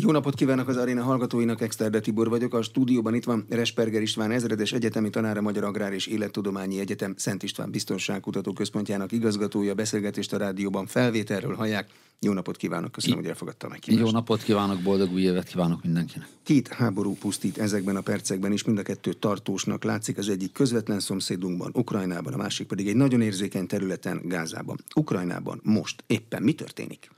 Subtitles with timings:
[0.00, 2.54] Jó napot kívánok az aréna hallgatóinak, Exterde Tibor vagyok.
[2.54, 7.42] A stúdióban itt van Resperger István ezredes egyetemi tanára Magyar Agrár és Élettudományi Egyetem Szent
[7.42, 9.74] István Biztonságkutató Központjának igazgatója.
[9.74, 11.88] Beszélgetést a rádióban felvételről hallják.
[12.20, 13.78] Jó napot kívánok, köszönöm, hogy elfogadta meg.
[13.86, 16.28] Jó napot kívánok, boldog új évet kívánok mindenkinek.
[16.42, 21.00] Két háború pusztít ezekben a percekben is, mind a kettő tartósnak látszik, az egyik közvetlen
[21.00, 24.78] szomszédunkban, Ukrajnában, a másik pedig egy nagyon érzékeny területen, Gázában.
[24.94, 27.10] Ukrajnában most éppen mi történik?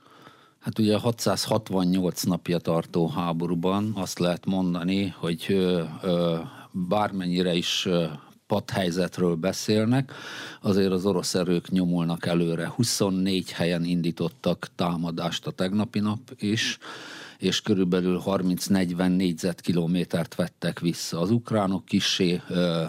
[0.65, 6.37] Hát ugye a 668 napja tartó háborúban azt lehet mondani, hogy ö, ö,
[6.71, 8.05] bármennyire is ö,
[8.47, 10.11] padhelyzetről beszélnek,
[10.61, 12.67] azért az orosz erők nyomulnak előre.
[12.67, 16.77] 24 helyen indítottak támadást a tegnapi nap is,
[17.37, 21.19] és körülbelül 30-40 négyzetkilométert vettek vissza.
[21.19, 22.41] Az ukránok kissé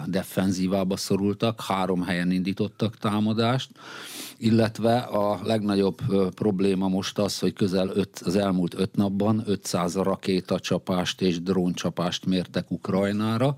[0.05, 3.69] defenzívába szorultak, három helyen indítottak támadást,
[4.37, 6.01] illetve a legnagyobb
[6.35, 12.71] probléma most az, hogy közel öt, az elmúlt öt napban 500 rakétacsapást és dróncsapást mértek
[12.71, 13.55] Ukrajnára,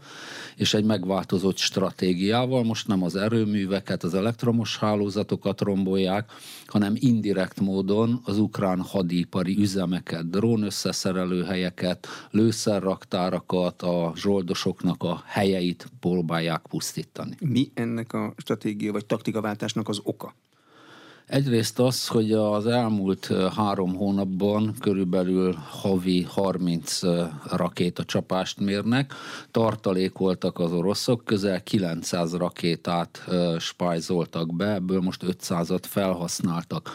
[0.55, 6.31] és egy megváltozott stratégiával most nem az erőműveket, az elektromos hálózatokat rombolják,
[6.65, 15.87] hanem indirekt módon az ukrán hadipari üzemeket, drón összeszerelő helyeket, lőszerraktárakat, a zsoldosoknak a helyeit
[15.99, 17.35] próbálják pusztítani.
[17.39, 20.33] Mi ennek a stratégia vagy taktikaváltásnak az oka?
[21.29, 26.99] Egyrészt az, hogy az elmúlt három hónapban körülbelül havi 30
[27.51, 29.13] rakétacsapást mérnek,
[29.51, 33.23] tartalékoltak az oroszok, közel 900 rakétát
[33.59, 36.89] spájzoltak be, ebből most 500-at felhasználtak.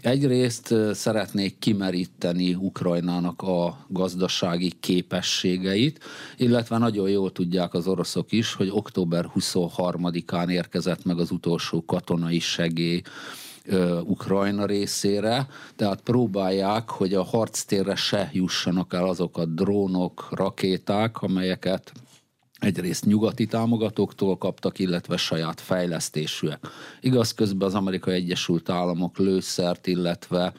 [0.00, 6.04] Egyrészt szeretnék kimeríteni Ukrajnának a gazdasági képességeit,
[6.36, 12.38] illetve nagyon jól tudják az oroszok is, hogy október 23-án érkezett meg az utolsó katonai
[12.38, 13.02] segély
[14.02, 21.92] Ukrajna részére, tehát próbálják, hogy a harctérre se jussanak el azok a drónok, rakéták, amelyeket
[22.58, 26.66] egyrészt nyugati támogatóktól kaptak, illetve saját fejlesztésűek.
[27.00, 30.52] Igaz, közben az Amerikai Egyesült Államok lőszert, illetve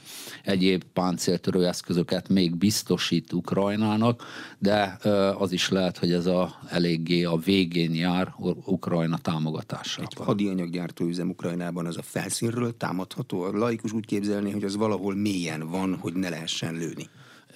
[0.44, 4.24] egyéb páncéltörő eszközöket még biztosít Ukrajnának,
[4.60, 4.98] de
[5.38, 8.34] az is lehet, hogy ez a eléggé a végén jár
[8.66, 10.02] Ukrajna támogatása.
[10.02, 13.42] Egy hadianyaggyártó üzem Ukrajnában az a felszínről támadható.
[13.42, 17.10] A laikus úgy képzelni, hogy az valahol mélyen van, hogy ne lehessen lőni.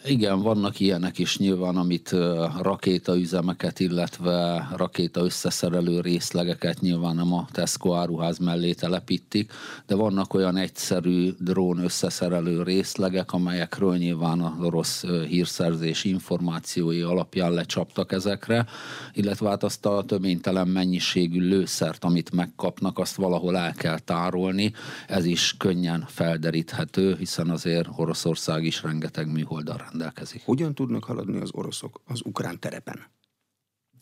[0.05, 2.15] Igen, vannak ilyenek is nyilván, amit
[2.61, 9.51] rakétaüzemeket, illetve rakéta összeszerelő részlegeket nyilván nem a Tesco áruház mellé telepítik,
[9.87, 18.11] de vannak olyan egyszerű drón összeszerelő részlegek, amelyekről nyilván az orosz hírszerzés információi alapján lecsaptak
[18.11, 18.65] ezekre,
[19.13, 24.73] illetve hát azt a töménytelen mennyiségű lőszert, amit megkapnak, azt valahol el kell tárolni,
[25.07, 30.41] ez is könnyen felderíthető, hiszen azért Oroszország is rengeteg műholdarra rendelkezik.
[30.45, 32.99] Hogyan tudnak haladni az oroszok az ukrán terepen?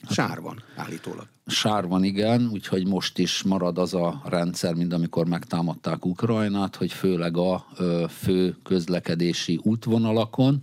[0.09, 1.27] Sár van, állítólag.
[1.49, 6.91] Sár van, igen, úgyhogy most is marad az a rendszer, mint amikor megtámadták Ukrajnát, hogy
[6.91, 7.65] főleg a
[8.09, 10.59] fő közlekedési útvonalakon,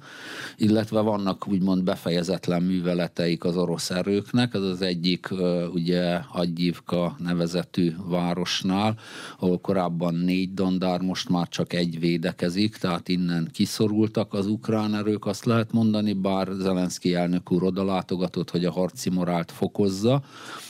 [0.57, 5.29] illetve vannak úgymond befejezetlen műveleteik az orosz erőknek, ez az egyik
[5.73, 8.99] ugye Agyivka nevezetű városnál,
[9.39, 15.27] ahol korábban négy dandár, most már csak egy védekezik, tehát innen kiszorultak az ukrán erők,
[15.27, 20.22] azt lehet mondani, bár Zelenszky elnök úr oda látogatott, hogy a harci morált fokozza,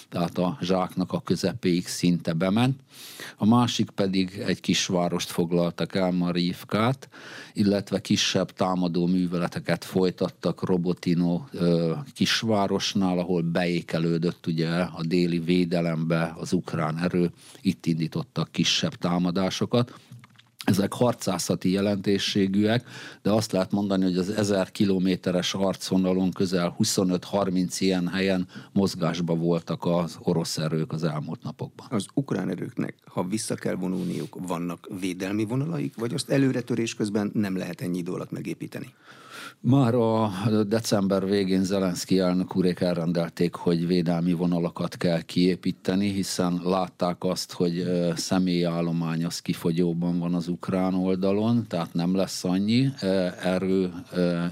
[0.09, 2.81] tehát a zsáknak a közepéig szinte bement.
[3.37, 7.09] A másik pedig egy kisvárost foglaltak el, Marívkát,
[7.53, 11.45] illetve kisebb támadó műveleteket folytattak Robotino
[12.15, 17.31] kisvárosnál, ahol beékelődött ugye a déli védelembe az ukrán erő,
[17.61, 19.93] itt indítottak kisebb támadásokat
[20.67, 22.89] ezek harcászati jelentésségűek,
[23.23, 29.85] de azt lehet mondani, hogy az 1000 kilométeres arcvonalon közel 25-30 ilyen helyen mozgásba voltak
[29.85, 31.87] az orosz erők az elmúlt napokban.
[31.91, 37.57] Az ukrán erőknek, ha vissza kell vonulniuk, vannak védelmi vonalaik, vagy azt előretörés közben nem
[37.57, 38.95] lehet ennyi idő alatt megépíteni?
[39.61, 40.31] Már a
[40.67, 47.85] december végén Zelenszky elnök úrék elrendelték, hogy védelmi vonalakat kell kiépíteni, hiszen látták azt, hogy
[48.17, 52.89] személyállomány az kifogyóban van az ukrán oldalon, tehát nem lesz annyi
[53.43, 53.93] erő,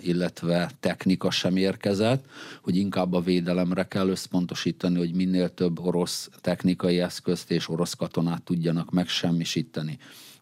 [0.00, 2.24] illetve technika sem érkezett,
[2.62, 8.42] hogy inkább a védelemre kell összpontosítani, hogy minél több orosz technikai eszközt és orosz katonát
[8.42, 9.98] tudjanak megsemmisíteni.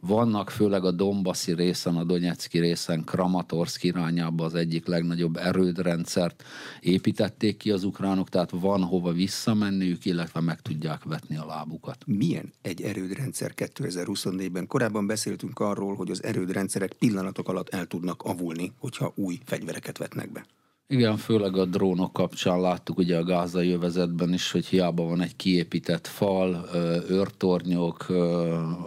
[0.07, 6.43] Vannak főleg a Dombaszi részen, a Donetszki részen, Kramatorsk irányába az egyik legnagyobb erődrendszert
[6.81, 11.97] építették ki az ukránok, tehát van hova visszamenniük, illetve meg tudják vetni a lábukat.
[12.07, 14.67] Milyen egy erődrendszer 2024-ben?
[14.67, 20.33] Korábban beszéltünk arról, hogy az erődrendszerek pillanatok alatt el tudnak avulni, hogyha új fegyvereket vetnek
[20.33, 20.45] be.
[20.87, 25.37] Igen, főleg a drónok kapcsán láttuk ugye a gázai övezetben is, hogy hiába van egy
[25.37, 26.69] kiépített fal,
[27.08, 28.06] őrtornyok,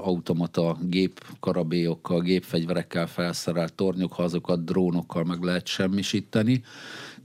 [0.01, 6.63] automata gépkarabélyokkal, gépfegyverekkel felszerelt tornyok, ha azokat drónokkal meg lehet semmisíteni,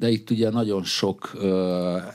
[0.00, 1.32] de itt ugye nagyon sok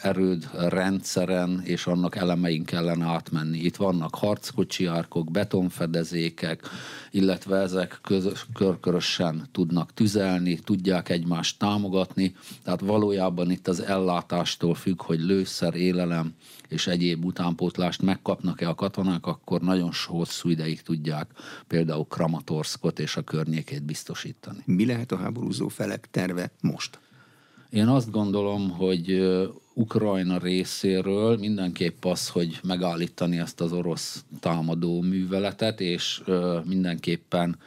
[0.02, 3.58] erőd rendszeren és annak elemein kellene átmenni.
[3.58, 6.68] Itt vannak harckocsi árkok, betonfedezékek,
[7.12, 15.02] illetve ezek közös, körkörösen tudnak tüzelni, tudják egymást támogatni, tehát valójában itt az ellátástól függ,
[15.02, 16.34] hogy lőszer, élelem
[16.68, 21.28] és egyéb utánpótlást megkapnak-e a katonák, akkor nagyon hosszú ideig tudják
[21.68, 24.64] például Kramatorskot és a környékét biztosítani.
[24.66, 27.00] Mi lehet a háborúzó felek terve most?
[27.76, 29.22] Én azt gondolom, hogy
[29.74, 36.22] Ukrajna részéről mindenképp az, hogy megállítani ezt az orosz támadó műveletet, és
[36.64, 37.58] mindenképpen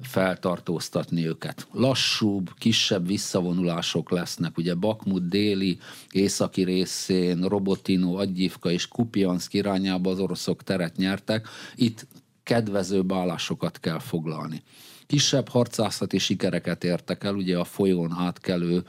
[0.00, 1.66] feltartóztatni őket.
[1.72, 4.58] Lassúbb, kisebb visszavonulások lesznek.
[4.58, 5.78] Ugye Bakmut déli,
[6.10, 11.48] északi részén, Robotino, Adjivka és Kupiansk irányába az oroszok teret nyertek.
[11.74, 12.06] Itt
[12.42, 14.62] kedvezőbb állásokat kell foglalni.
[15.06, 18.84] Kisebb harcászati sikereket értek el, ugye a folyón átkelő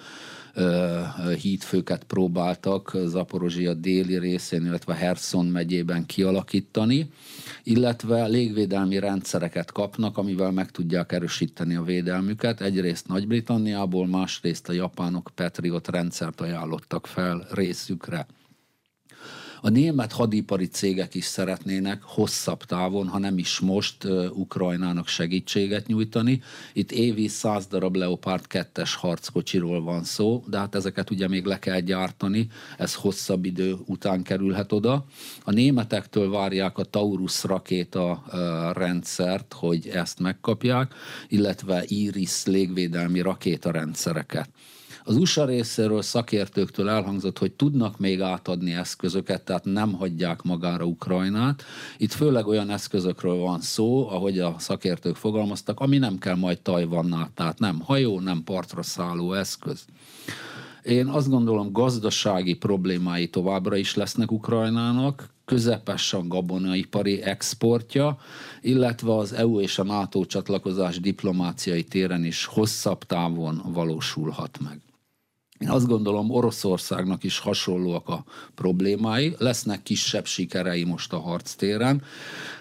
[1.42, 7.10] hídfőket próbáltak Zaporozsia déli részén, illetve Herson megyében kialakítani,
[7.64, 12.62] illetve légvédelmi rendszereket kapnak, amivel meg tudják erősíteni a védelmüket.
[12.62, 18.26] Egyrészt Nagy-Britanniából, másrészt a japánok Patriot rendszert ajánlottak fel részükre.
[19.66, 24.04] A német hadipari cégek is szeretnének hosszabb távon, ha nem is most
[24.34, 26.42] Ukrajnának segítséget nyújtani.
[26.74, 31.60] Itt évi 100 darab Leopard 2-es harckocsiról van szó, de hát ezeket ugye még le
[31.60, 32.48] kell gyártani,
[32.78, 35.06] ez hosszabb idő után kerülhet oda.
[35.44, 38.24] A németektől várják a Taurus rakéta
[38.76, 40.94] rendszert, hogy ezt megkapják,
[41.28, 44.50] illetve Iris légvédelmi rakétarendszereket.
[45.08, 51.64] Az USA részéről szakértőktől elhangzott, hogy tudnak még átadni eszközöket, tehát nem hagyják magára Ukrajnát.
[51.98, 57.32] Itt főleg olyan eszközökről van szó, ahogy a szakértők fogalmaztak, ami nem kell majd Tajvannál,
[57.34, 59.86] tehát nem hajó, nem partra szálló eszköz.
[60.84, 68.18] Én azt gondolom, gazdasági problémái továbbra is lesznek Ukrajnának, közepes a gabonaipari exportja,
[68.62, 74.80] illetve az EU és a NATO csatlakozás diplomáciai téren is hosszabb távon valósulhat meg.
[75.60, 78.24] Én azt gondolom, Oroszországnak is hasonlóak a
[78.56, 82.02] problémái, lesznek kisebb sikerei most a harctéren,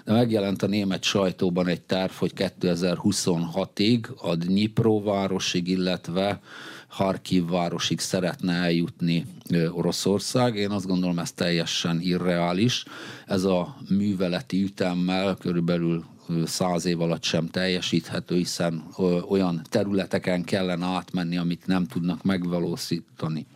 [0.04, 6.40] de megjelent a német sajtóban egy terv, hogy 2026-ig a Dnipro városig, illetve
[6.88, 9.26] Harkiv városig szeretne eljutni
[9.70, 10.56] Oroszország.
[10.56, 12.84] Én azt gondolom, ez teljesen irreális.
[13.26, 16.04] Ez a műveleti ütemmel körülbelül
[16.44, 18.84] száz év alatt sem teljesíthető, hiszen
[19.28, 23.46] olyan területeken kellene átmenni, amit nem tudnak megvalósítani.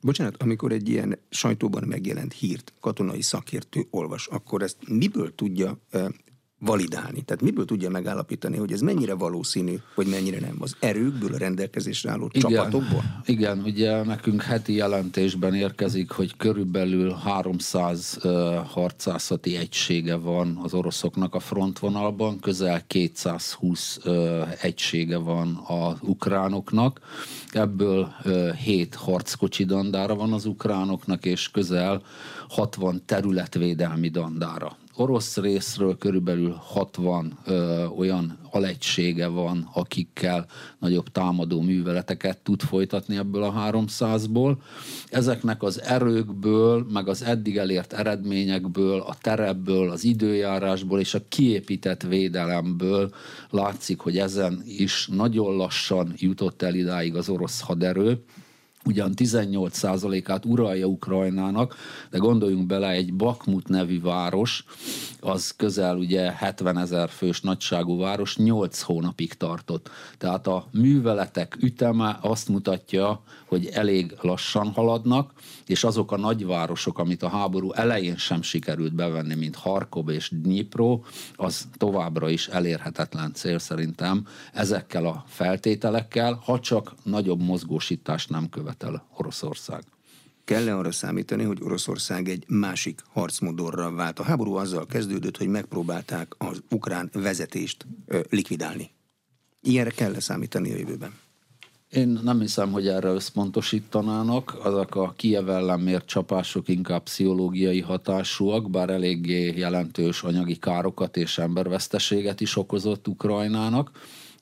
[0.00, 5.78] Bocsánat, amikor egy ilyen sajtóban megjelent hírt katonai szakértő olvas, akkor ezt miből tudja
[6.58, 7.22] validálni?
[7.22, 10.56] Tehát miből tudja megállapítani, hogy ez mennyire valószínű, hogy mennyire nem?
[10.58, 13.04] Az erőkből, a rendelkezésre álló igen, csapatokból?
[13.24, 21.34] Igen, ugye nekünk heti jelentésben érkezik, hogy körülbelül 300 uh, harcászati egysége van az oroszoknak
[21.34, 27.00] a frontvonalban, közel 220 uh, egysége van az ukránoknak,
[27.50, 32.02] ebből uh, 7 harckocsi dandára van az ukránoknak, és közel
[32.48, 40.46] 60 területvédelmi dandára orosz részről körülbelül 60 ö, olyan alegysége van, akikkel
[40.78, 44.56] nagyobb támadó műveleteket tud folytatni ebből a 300-ból.
[45.10, 52.02] Ezeknek az erőkből, meg az eddig elért eredményekből, a terebből, az időjárásból és a kiépített
[52.02, 53.14] védelemből
[53.50, 58.24] látszik, hogy ezen is nagyon lassan jutott el idáig az orosz haderő
[58.88, 61.76] ugyan 18%-át uralja Ukrajnának,
[62.10, 64.64] de gondoljunk bele, egy Bakmut nevű város,
[65.20, 69.90] az közel ugye 70 ezer fős nagyságú város, 8 hónapig tartott.
[70.18, 75.32] Tehát a műveletek üteme azt mutatja, hogy elég lassan haladnak,
[75.66, 81.00] és azok a nagyvárosok, amit a háború elején sem sikerült bevenni, mint Harkov és Dnipro,
[81.36, 88.48] az továbbra is elérhetetlen cél szerintem ezekkel a feltételekkel, ha csak nagyobb mozgósítást nem
[88.78, 89.82] követel Oroszország.
[90.44, 94.18] kell-e arra számítani, hogy Oroszország egy másik harcmodorra vált?
[94.18, 98.90] A háború azzal kezdődött, hogy megpróbálták az ukrán vezetést ö, likvidálni.
[99.62, 101.12] Ilyenre kell-e számítani a jövőben?
[101.90, 104.58] Én nem hiszem, hogy erre összpontosítanának.
[104.62, 111.38] Azok a Kiev ellen mért csapások inkább pszichológiai hatásúak, bár eléggé jelentős anyagi károkat és
[111.38, 113.90] emberveszteséget is okozott Ukrajnának.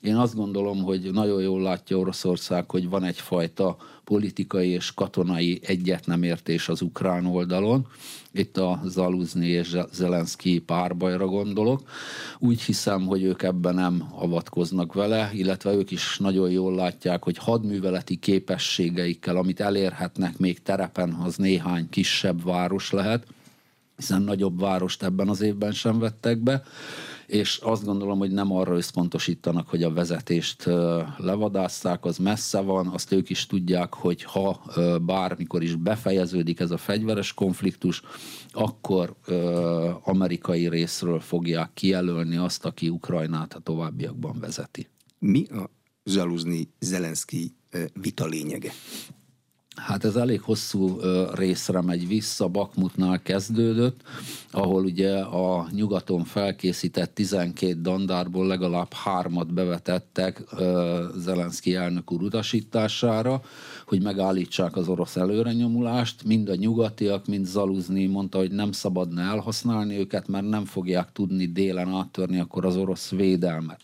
[0.01, 6.69] Én azt gondolom, hogy nagyon jól látja Oroszország, hogy van egyfajta politikai és katonai egyetnemértés
[6.69, 7.87] az ukrán oldalon.
[8.31, 11.81] Itt a Zaluzni és Zelenszky párbajra gondolok.
[12.39, 17.37] Úgy hiszem, hogy ők ebben nem avatkoznak vele, illetve ők is nagyon jól látják, hogy
[17.37, 23.25] hadműveleti képességeikkel, amit elérhetnek még terepen, az néhány kisebb város lehet,
[23.95, 26.63] hiszen nagyobb várost ebben az évben sem vettek be
[27.27, 30.65] és azt gondolom, hogy nem arra összpontosítanak, hogy a vezetést
[31.17, 34.61] levadásszák, az messze van, azt ők is tudják, hogy ha
[35.01, 38.01] bármikor is befejeződik ez a fegyveres konfliktus,
[38.51, 39.15] akkor
[40.03, 44.87] amerikai részről fogják kijelölni azt, aki Ukrajnát a továbbiakban vezeti.
[45.19, 45.69] Mi a
[46.05, 47.55] Zsaluzni Zelenszky
[48.01, 48.71] vita lényege?
[49.77, 50.99] Hát ez elég hosszú
[51.33, 54.01] részre megy vissza, Bakmutnál kezdődött,
[54.51, 60.43] ahol ugye a nyugaton felkészített 12 dandárból legalább hármat bevetettek
[61.15, 63.41] Zelenszky elnök úr utasítására,
[63.85, 66.23] hogy megállítsák az orosz előrenyomulást.
[66.23, 71.45] Mind a nyugatiak, mind Zaluzni mondta, hogy nem szabadna elhasználni őket, mert nem fogják tudni
[71.45, 73.81] délen áttörni akkor az orosz védelmet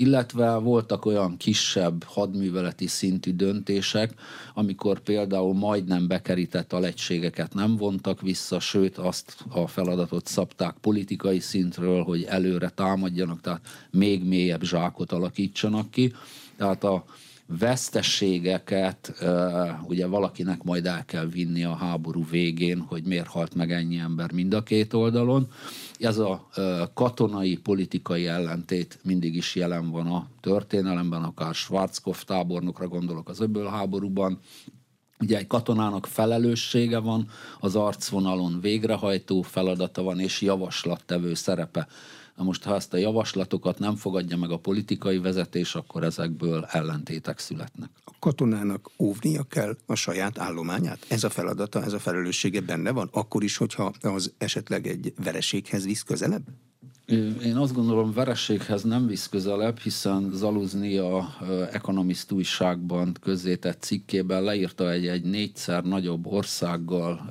[0.00, 4.14] illetve voltak olyan kisebb hadműveleti szintű döntések,
[4.54, 12.02] amikor például majdnem bekerített alegységeket nem vontak vissza, sőt azt a feladatot szabták politikai szintről,
[12.02, 16.12] hogy előre támadjanak, tehát még mélyebb zsákot alakítsanak ki.
[16.56, 17.04] Tehát a
[17.58, 19.14] vesztességeket
[19.86, 24.32] ugye valakinek majd el kell vinni a háború végén, hogy miért halt meg ennyi ember
[24.32, 25.48] mind a két oldalon.
[25.98, 26.48] Ez a
[26.94, 34.38] katonai, politikai ellentét mindig is jelen van a történelemben, akár Schwarzkopf tábornokra gondolok az öbölháborúban,
[35.22, 37.28] Ugye egy katonának felelőssége van,
[37.58, 41.88] az arcvonalon végrehajtó feladata van, és javaslattevő szerepe.
[42.40, 47.38] Na most, ha ezt a javaslatokat nem fogadja meg a politikai vezetés, akkor ezekből ellentétek
[47.38, 47.90] születnek.
[48.04, 51.06] A katonának óvnia kell a saját állományát?
[51.08, 53.08] Ez a feladata, ez a felelőssége benne van?
[53.12, 56.42] Akkor is, hogyha az esetleg egy vereséghez visz közelebb?
[57.44, 61.28] Én azt gondolom, vereséghez nem visz közelebb, hiszen Zaluzni a
[61.72, 67.30] Economist újságban közzétett cikkében leírta egy, egy négyszer nagyobb országgal,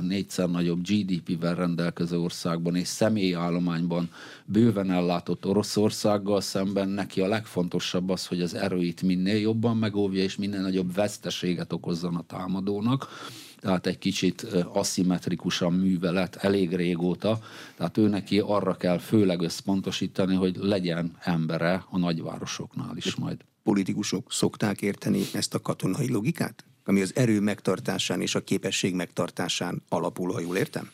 [0.00, 4.10] négyszer nagyobb GDP-vel rendelkező országban és személyállományban
[4.44, 10.36] bőven ellátott Oroszországgal szemben neki a legfontosabb az, hogy az erőit minél jobban megóvja és
[10.36, 13.08] minél nagyobb veszteséget okozzon a támadónak
[13.60, 17.38] tehát egy kicsit aszimmetrikusan művelet elég régóta,
[17.76, 23.36] tehát ő neki arra kell főleg összpontosítani, hogy legyen embere a nagyvárosoknál is majd.
[23.62, 26.64] Politikusok szokták érteni ezt a katonai logikát?
[26.84, 30.90] Ami az erő megtartásán és a képesség megtartásán alapul, ha jól értem?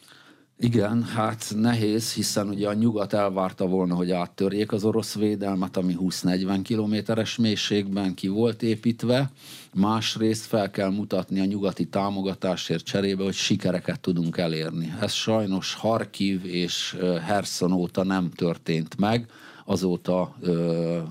[0.65, 5.97] Igen, hát nehéz, hiszen ugye a nyugat elvárta volna, hogy áttörjék az orosz védelmet, ami
[6.01, 9.31] 20-40 kilométeres mélységben ki volt építve.
[9.75, 14.95] Másrészt fel kell mutatni a nyugati támogatásért cserébe, hogy sikereket tudunk elérni.
[15.01, 19.27] Ez sajnos Harkiv és Herson óta nem történt meg
[19.65, 20.37] azóta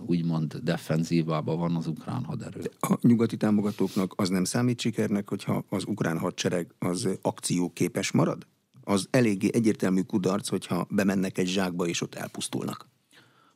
[0.06, 2.62] úgymond defenzívában van az ukrán haderő.
[2.80, 8.46] A nyugati támogatóknak az nem számít sikernek, hogyha az ukrán hadsereg az akcióképes marad?
[8.84, 12.90] Az eléggé egyértelmű kudarc, hogyha bemennek egy zsákba és ott elpusztulnak.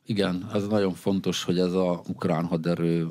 [0.04, 3.08] Igen, ez nagyon fontos, hogy ez a ukrán haderő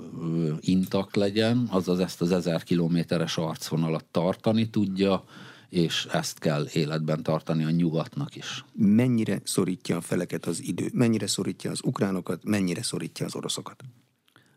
[0.59, 5.23] intak legyen, azaz ezt az ezer kilométeres arcvonalat tartani tudja,
[5.69, 8.65] és ezt kell életben tartani a nyugatnak is.
[8.73, 10.89] Mennyire szorítja a feleket az idő?
[10.93, 12.43] Mennyire szorítja az ukránokat?
[12.43, 13.83] Mennyire szorítja az oroszokat?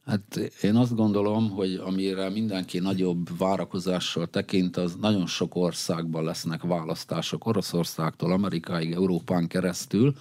[0.09, 6.63] Hát én azt gondolom, hogy amire mindenki nagyobb várakozással tekint, az nagyon sok országban lesznek
[6.63, 10.15] választások, Oroszországtól Amerikáig, Európán keresztül,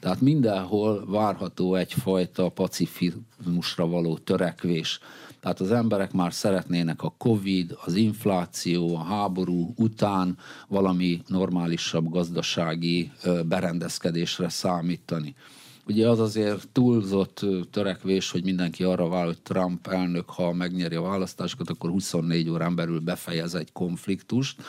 [0.00, 4.98] tehát mindenhol várható egyfajta pacifizmusra való törekvés.
[5.40, 13.10] Tehát az emberek már szeretnének a Covid, az infláció, a háború után valami normálisabb gazdasági
[13.46, 15.34] berendezkedésre számítani.
[15.86, 21.02] Ugye az azért túlzott törekvés, hogy mindenki arra vál, hogy Trump elnök, ha megnyeri a
[21.02, 24.62] választásokat, akkor 24 órán belül befejez egy konfliktust.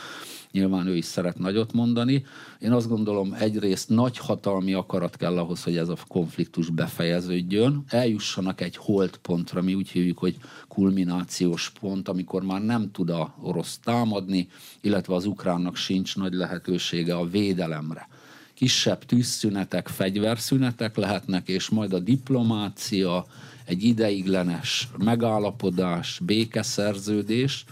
[0.52, 2.26] Nyilván ő is szeret nagyot mondani.
[2.60, 7.84] Én azt gondolom, egyrészt nagy hatalmi akarat kell ahhoz, hogy ez a konfliktus befejeződjön.
[7.88, 13.78] Eljussanak egy holdpontra, mi úgy hívjuk, hogy kulminációs pont, amikor már nem tud a orosz
[13.84, 14.48] támadni,
[14.82, 18.08] illetve az ukránnak sincs nagy lehetősége a védelemre
[18.56, 23.26] kisebb tűzszünetek, fegyverszünetek lehetnek, és majd a diplomácia,
[23.66, 27.66] egy ideiglenes megállapodás, békeszerződés,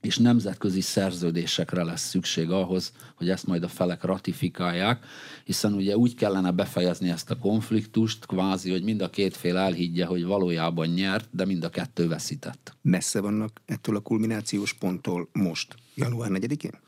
[0.00, 5.04] és nemzetközi szerződésekre lesz szükség ahhoz, hogy ezt majd a felek ratifikálják,
[5.44, 10.04] hiszen ugye úgy kellene befejezni ezt a konfliktust, kvázi, hogy mind a két fél elhiggye,
[10.04, 12.76] hogy valójában nyert, de mind a kettő veszített.
[12.82, 16.83] Messze vannak ettől a kulminációs ponttól most, január 4-én?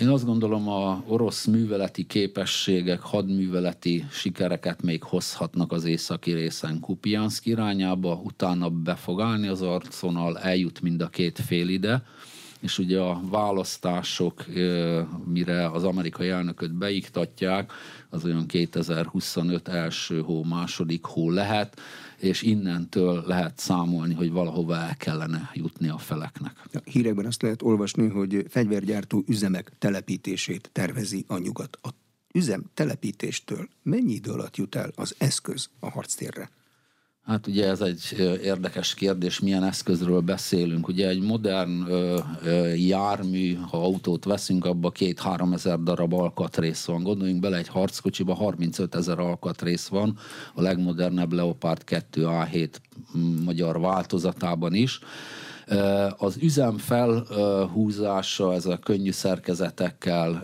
[0.00, 7.46] Én azt gondolom, a orosz műveleti képességek, hadműveleti sikereket még hozhatnak az északi részen Kupiansk
[7.46, 12.02] irányába, utána be fog állni az arconal, eljut mind a két fél ide,
[12.60, 14.44] és ugye a választások,
[15.24, 17.72] mire az amerikai elnököt beiktatják,
[18.10, 21.80] az olyan 2025 első hó, második hó lehet,
[22.18, 26.68] és innentől lehet számolni, hogy valahova el kellene jutni a feleknek.
[26.72, 31.78] A hírekben azt lehet olvasni, hogy fegyvergyártó üzemek telepítését tervezi a nyugat.
[31.82, 31.88] A
[32.34, 36.50] üzem telepítéstől mennyi idő alatt jut el az eszköz a harctérre?
[37.26, 40.88] Hát ugye ez egy érdekes kérdés, milyen eszközről beszélünk.
[40.88, 47.02] Ugye egy modern ö, ö, jármű, ha autót veszünk, abba két-három ezer darab alkatrész van.
[47.02, 50.18] Gondoljunk bele, egy harckocsiba 35 ezer alkatrész van,
[50.54, 52.70] a legmodernebb Leopard 2 A7
[53.44, 54.98] magyar változatában is.
[56.16, 60.42] Az üzem felhúzása, ez a könnyű szerkezetekkel,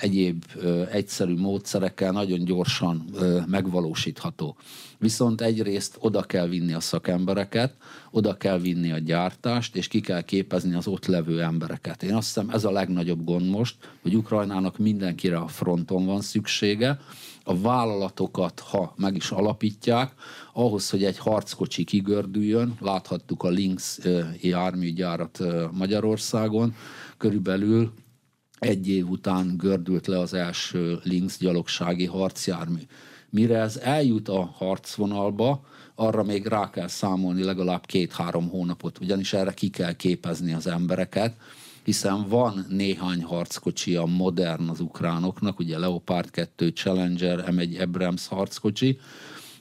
[0.00, 0.44] egyéb
[0.90, 3.04] egyszerű módszerekkel nagyon gyorsan
[3.46, 4.56] megvalósítható.
[4.98, 7.74] Viszont egyrészt oda kell vinni a szakembereket,
[8.10, 12.02] oda kell vinni a gyártást, és ki kell képezni az ott levő embereket.
[12.02, 16.98] Én azt hiszem ez a legnagyobb gond most, hogy Ukrajnának mindenkire a fronton van szüksége,
[17.48, 20.12] a vállalatokat, ha meg is alapítják,
[20.52, 24.00] ahhoz, hogy egy harckocsi kigördüljön, láthattuk a Lynx
[24.40, 25.38] járműgyárat
[25.72, 26.74] Magyarországon,
[27.16, 27.92] körülbelül
[28.58, 32.80] egy év után gördült le az első Lynx gyalogsági harcjármű.
[33.30, 35.64] Mire ez eljut a harcvonalba,
[35.94, 41.36] arra még rá kell számolni legalább két-három hónapot, ugyanis erre ki kell képezni az embereket,
[41.88, 48.98] hiszen van néhány harckocsi a modern az ukránoknak, ugye Leopard 2, Challenger, M1 Abrams harckocsi,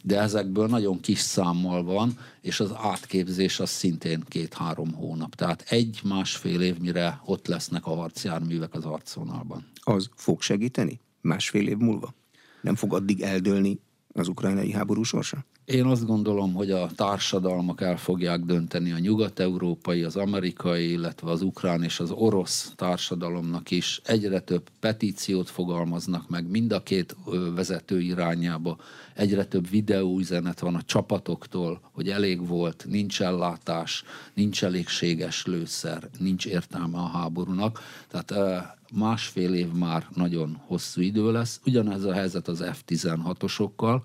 [0.04, 5.36] de ezekből nagyon kis számmal van, és az átképzés az szintén két-három hónap.
[5.36, 9.66] Tehát egy-másfél év, mire ott lesznek a harcjárművek az arcvonalban.
[9.82, 11.00] Az fog segíteni?
[11.22, 12.14] Másfél év múlva?
[12.62, 13.80] Nem fog addig eldőlni
[14.14, 15.46] az ukrajnai háború sorsa?
[15.68, 21.42] Én azt gondolom, hogy a társadalmak el fogják dönteni a nyugat-európai, az amerikai, illetve az
[21.42, 24.02] ukrán és az orosz társadalomnak is.
[24.06, 27.16] Egyre több petíciót fogalmaznak meg mind a két
[27.56, 28.78] vezető irányába.
[29.14, 34.04] Egyre több videóüzenet van a csapatoktól, hogy elég volt, nincs ellátás,
[34.34, 37.80] nincs elégséges lőszer, nincs értelme a háborúnak.
[38.08, 38.34] Tehát
[38.94, 41.60] másfél év már nagyon hosszú idő lesz.
[41.66, 44.02] Ugyanez a helyzet az F-16-osokkal.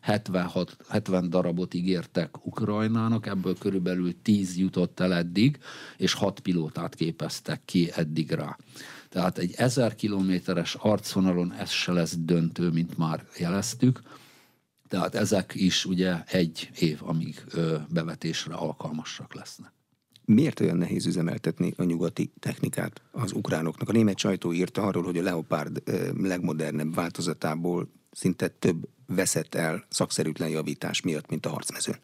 [0.00, 5.58] 76, 70 darabot ígértek Ukrajnának, ebből körülbelül 10 jutott el eddig,
[5.96, 8.56] és 6 pilótát képeztek ki eddig rá.
[9.08, 14.00] Tehát egy 1000 kilométeres arcvonalon ez se lesz döntő, mint már jeleztük.
[14.88, 19.72] Tehát ezek is ugye egy év, amíg ö, bevetésre alkalmasak lesznek.
[20.24, 23.88] Miért olyan nehéz üzemeltetni a nyugati technikát az ukránoknak?
[23.88, 25.82] A német sajtó írta arról, hogy a Leopard
[26.22, 31.96] legmodernebb változatából szinte több veszett el szakszerűtlen javítás miatt, mint a harcmezőn.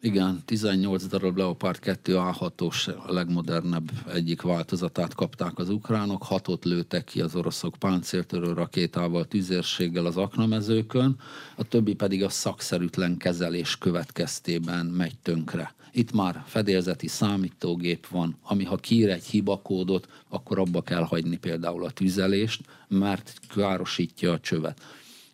[0.00, 7.04] Igen, 18 darab Leopard 2 A6-os a legmodernebb egyik változatát kapták az ukránok, hatot lőtek
[7.04, 11.16] ki az oroszok páncéltörő rakétával, tüzérséggel az aknamezőkön,
[11.56, 15.74] a többi pedig a szakszerűtlen kezelés következtében megy tönkre.
[15.92, 21.84] Itt már fedélzeti számítógép van, ami ha kír egy hibakódot, akkor abba kell hagyni például
[21.84, 24.82] a tüzelést, mert károsítja a csövet.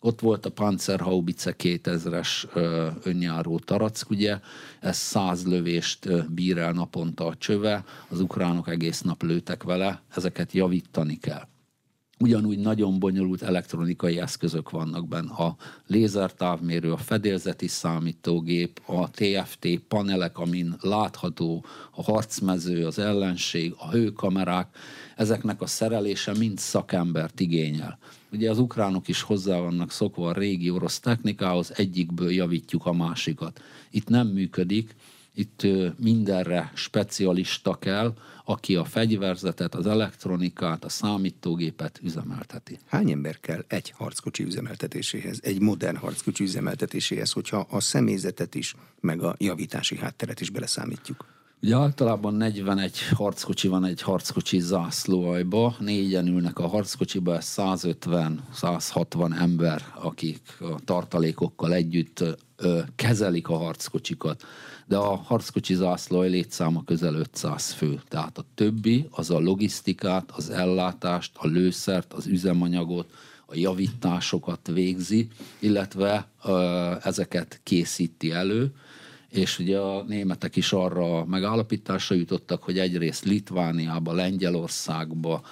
[0.04, 2.44] Ott volt a Panzerhaubitze 2000-es
[3.02, 4.38] önjáró tarack, ugye,
[4.80, 10.52] ez száz lövést bír el naponta a csöve, az ukránok egész nap lőtek vele, ezeket
[10.52, 11.46] javítani kell.
[12.24, 15.32] Ugyanúgy nagyon bonyolult elektronikai eszközök vannak benne.
[15.32, 15.56] A
[15.86, 24.76] lézertávmérő, a fedélzeti számítógép, a TFT panelek, amin látható a harcmező, az ellenség, a hőkamerák,
[25.16, 27.98] ezeknek a szerelése mind szakembert igényel.
[28.32, 33.60] Ugye az ukránok is hozzá vannak szokva a régi orosz technikához, egyikből javítjuk a másikat.
[33.90, 34.94] Itt nem működik,
[35.34, 35.66] itt
[35.98, 42.78] mindenre specialista kell, aki a fegyverzetet, az elektronikát, a számítógépet üzemelteti.
[42.86, 49.22] Hány ember kell egy harckocsi üzemeltetéséhez, egy modern harckocsi üzemeltetéséhez, hogyha a személyzetet is, meg
[49.22, 51.34] a javítási hátteret is beleszámítjuk?
[51.64, 60.40] Ugye általában 41 harckocsi van egy harckocsi zászlóajba, négyen ülnek a harckocsiba, 150-160 ember, akik
[60.60, 62.24] a tartalékokkal együtt
[62.56, 64.42] ö, kezelik a harckocsikat.
[64.86, 68.00] De a harckocsi zászlóaj létszáma közel 500 fő.
[68.08, 73.10] Tehát a többi az a logisztikát, az ellátást, a lőszert, az üzemanyagot,
[73.46, 76.28] a javításokat végzi, illetve
[77.02, 78.72] ezeket készíti elő
[79.34, 85.42] és ugye a németek is arra megállapításra jutottak, hogy egyrészt Litvániába, Lengyelországba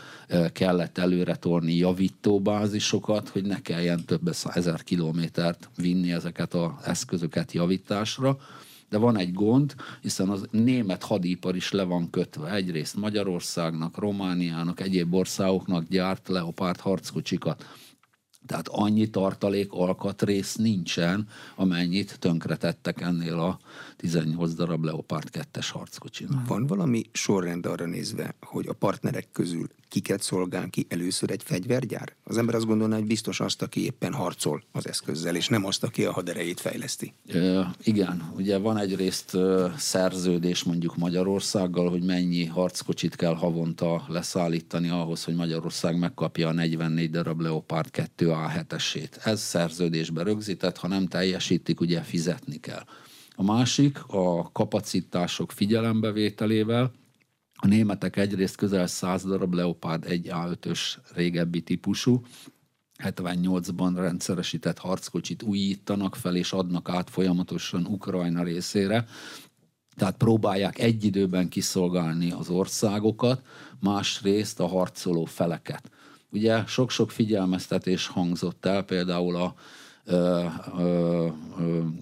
[0.52, 8.38] kellett előre torni javítóbázisokat, hogy ne kelljen több ezer kilométert vinni ezeket az eszközöket javításra.
[8.92, 12.54] De van egy gond, hiszen az német hadipar is le van kötve.
[12.54, 17.66] Egyrészt Magyarországnak, Romániának, egyéb országoknak gyárt Leopard harckocsikat
[18.46, 23.58] tehát annyi tartalék alkatrész nincsen, amennyit tönkretettek ennél a
[24.02, 26.44] 18 darab Leopard 2-es harckocsinál.
[26.46, 32.14] Van valami sorrend arra nézve, hogy a partnerek közül kiket szolgál ki először egy fegyvergyár?
[32.24, 35.84] Az ember azt gondolná, hogy biztos azt, aki éppen harcol az eszközzel, és nem azt,
[35.84, 37.14] aki a haderejét fejleszti.
[37.26, 39.36] E, igen, ugye van egyrészt
[39.76, 47.10] szerződés mondjuk Magyarországgal, hogy mennyi harckocsit kell havonta leszállítani ahhoz, hogy Magyarország megkapja a 44
[47.10, 49.26] darab Leopard 2 A7-esét.
[49.26, 52.84] Ez szerződésbe rögzített, ha nem teljesítik, ugye fizetni kell.
[53.34, 56.92] A másik a kapacitások figyelembevételével,
[57.54, 62.20] a németek egyrészt közel 100 darab Leopard 1A5-ös régebbi típusú,
[63.02, 69.06] 78-ban rendszeresített harckocsit újítanak fel és adnak át folyamatosan Ukrajna részére,
[69.96, 73.42] tehát próbálják egy időben kiszolgálni az országokat,
[73.80, 75.90] másrészt a harcoló feleket.
[76.30, 79.54] Ugye sok-sok figyelmeztetés hangzott el, például a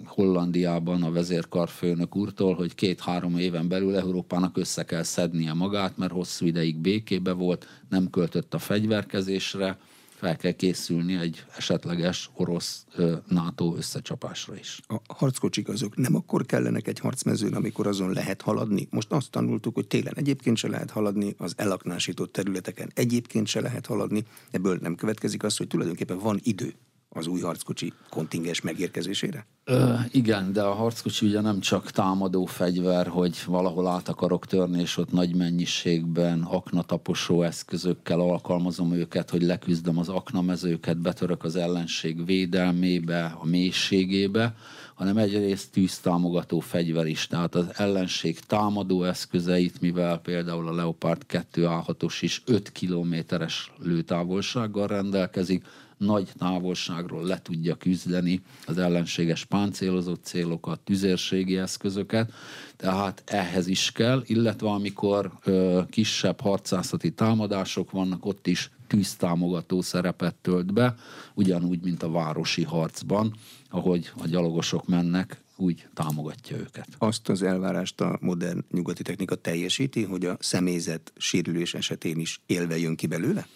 [0.05, 6.45] Hollandiában a vezérkarfőnök úrtól, hogy két-három éven belül Európának össze kell szednie magát, mert hosszú
[6.45, 9.77] ideig békébe volt, nem költött a fegyverkezésre,
[10.21, 12.85] fel kell készülni egy esetleges orosz
[13.27, 14.79] NATO összecsapásra is.
[14.87, 18.87] A harckocsik azok nem akkor kellenek egy harcmezőn, amikor azon lehet haladni?
[18.89, 23.85] Most azt tanultuk, hogy télen egyébként se lehet haladni, az elaknásított területeken egyébként se lehet
[23.85, 24.23] haladni.
[24.51, 26.73] Ebből nem következik az, hogy tulajdonképpen van idő
[27.13, 29.45] az új harckocsi kontingens megérkezésére?
[29.63, 34.81] Ö, igen, de a harckocsi ugye nem csak támadó fegyver, hogy valahol át akarok törni,
[34.81, 42.25] és ott nagy mennyiségben aknataposó eszközökkel alkalmazom őket, hogy leküzdöm az aknamezőket, betörök az ellenség
[42.25, 44.55] védelmébe, a mélységébe,
[44.95, 47.27] hanem egyrészt tűztámogató fegyver is.
[47.27, 55.65] Tehát az ellenség támadó eszközeit, mivel például a Leopard 2A6-os is 5 kilométeres lőtávolsággal rendelkezik,
[56.01, 62.31] nagy távolságról le tudja küzdeni az ellenséges páncélozott célokat, tüzérségi eszközöket,
[62.75, 70.35] tehát ehhez is kell, illetve amikor ö, kisebb harcászati támadások vannak, ott is tűztámogató szerepet
[70.35, 70.95] tölt be,
[71.33, 73.33] ugyanúgy, mint a városi harcban,
[73.69, 76.87] ahogy a gyalogosok mennek, úgy támogatja őket.
[76.97, 82.77] Azt az elvárást a modern nyugati technika teljesíti, hogy a személyzet sérülés esetén is élve
[82.77, 83.47] jön ki belőle?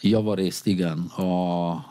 [0.00, 1.86] Javarészt igen, a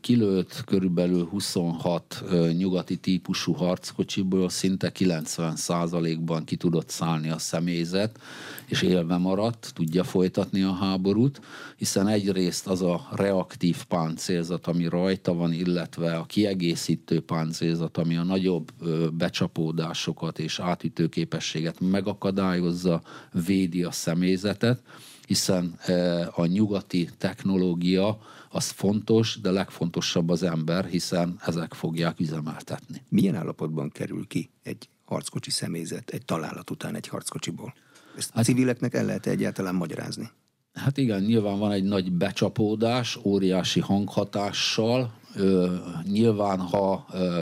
[0.00, 2.24] kilőtt körülbelül 26
[2.56, 8.18] nyugati típusú harckocsiból szinte 90%-ban ki tudott szállni a személyzet,
[8.66, 11.40] és élve maradt, tudja folytatni a háborút,
[11.76, 18.24] hiszen egyrészt az a reaktív páncélzat, ami rajta van, illetve a kiegészítő páncélzat, ami a
[18.24, 18.72] nagyobb
[19.12, 23.02] becsapódásokat és átütőképességet megakadályozza,
[23.46, 24.82] védi a személyzetet,
[25.26, 28.18] hiszen e, a nyugati technológia
[28.50, 33.02] az fontos, de legfontosabb az ember, hiszen ezek fogják üzemeltetni.
[33.08, 37.74] Milyen állapotban kerül ki egy harckocsi személyzet egy találat után egy harckocsiból?
[38.16, 40.30] Ezt hát, civileknek el lehet egyáltalán magyarázni?
[40.72, 45.14] Hát igen, nyilván van egy nagy becsapódás, óriási hanghatással.
[45.34, 47.40] Ö, nyilván, ha ö,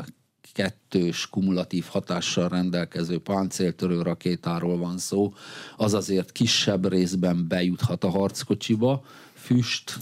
[0.54, 5.32] kettős kumulatív hatással rendelkező páncéltörő rakétáról van szó,
[5.76, 9.04] az azért kisebb részben bejuthat a harckocsiba,
[9.44, 9.98] füst,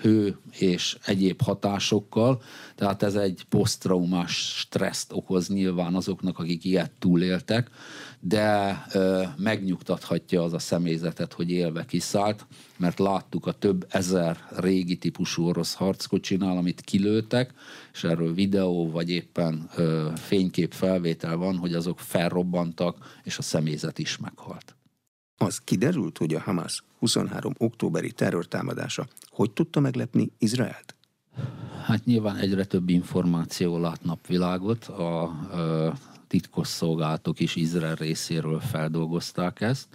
[0.00, 2.42] hő és egyéb hatásokkal,
[2.74, 7.70] tehát ez egy posztraumás stresszt okoz nyilván azoknak, akik ilyet túléltek,
[8.20, 8.86] de
[9.36, 15.74] megnyugtathatja az a személyzetet, hogy élve kiszállt, mert láttuk a több ezer régi típusú orosz
[15.74, 17.54] harckocsinál, amit kilőtek,
[17.92, 19.70] és erről videó vagy éppen
[20.16, 24.77] fénykép felvétel van, hogy azok felrobbantak, és a személyzet is meghalt.
[25.38, 27.52] Az kiderült, hogy a Hamas 23.
[27.58, 30.94] októberi terrortámadása hogy tudta meglepni Izraelt?
[31.84, 34.84] Hát nyilván egyre több információ lát napvilágot.
[34.84, 35.94] A, a
[36.26, 39.86] titkos szolgálatok is Izrael részéről feldolgozták ezt.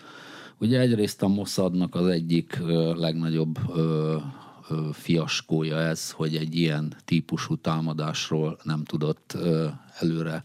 [0.58, 2.58] Ugye egyrészt a Mossadnak az egyik
[2.95, 3.60] legnagyobb
[4.91, 9.38] fiaskója ez, hogy egy ilyen típusú támadásról nem tudott
[9.99, 10.43] előre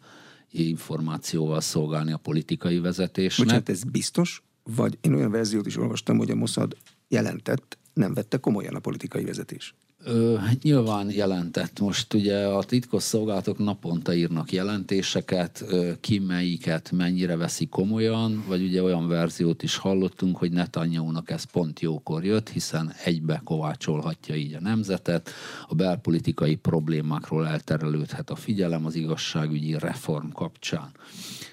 [0.51, 3.47] információval szolgálni a politikai vezetésnek.
[3.47, 4.43] Bocsánat, ez biztos?
[4.77, 6.77] Vagy én olyan verziót is olvastam, hogy a Mossad
[7.09, 9.75] jelentett, nem vette komolyan a politikai vezetés.
[10.05, 11.81] Ö, hát nyilván jelentett.
[11.81, 18.63] Most ugye a titkos szolgálatok naponta írnak jelentéseket, ö, ki melyiket mennyire veszi komolyan, vagy
[18.63, 24.55] ugye olyan verziót is hallottunk, hogy Netanyahu-nak ez pont jókor jött, hiszen egybe kovácsolhatja így
[24.55, 25.31] a nemzetet,
[25.69, 30.91] a belpolitikai problémákról elterelődhet a figyelem az igazságügyi reform kapcsán.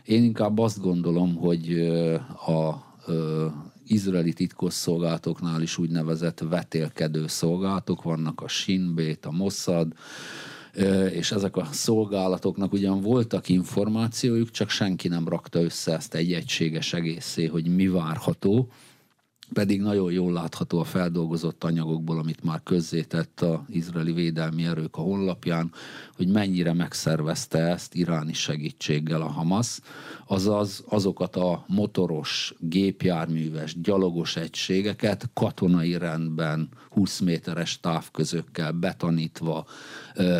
[0.03, 1.79] Én inkább azt gondolom, hogy
[2.47, 2.93] a
[3.87, 9.93] izraeli titkosszolgálatoknál is úgynevezett vetélkedő szolgálatok vannak, a Shinbét, a Mossad,
[11.11, 16.93] és ezek a szolgálatoknak ugyan voltak információjuk, csak senki nem rakta össze ezt egy egységes
[16.93, 18.69] egészé, hogy mi várható,
[19.53, 25.01] pedig nagyon jól látható a feldolgozott anyagokból, amit már közzétett az izraeli védelmi erők a
[25.01, 25.71] honlapján,
[26.15, 29.79] hogy mennyire megszervezte ezt iráni segítséggel a Hamas,
[30.27, 39.65] azaz azokat a motoros, gépjárműves, gyalogos egységeket katonai rendben 20 méteres távközökkel betanítva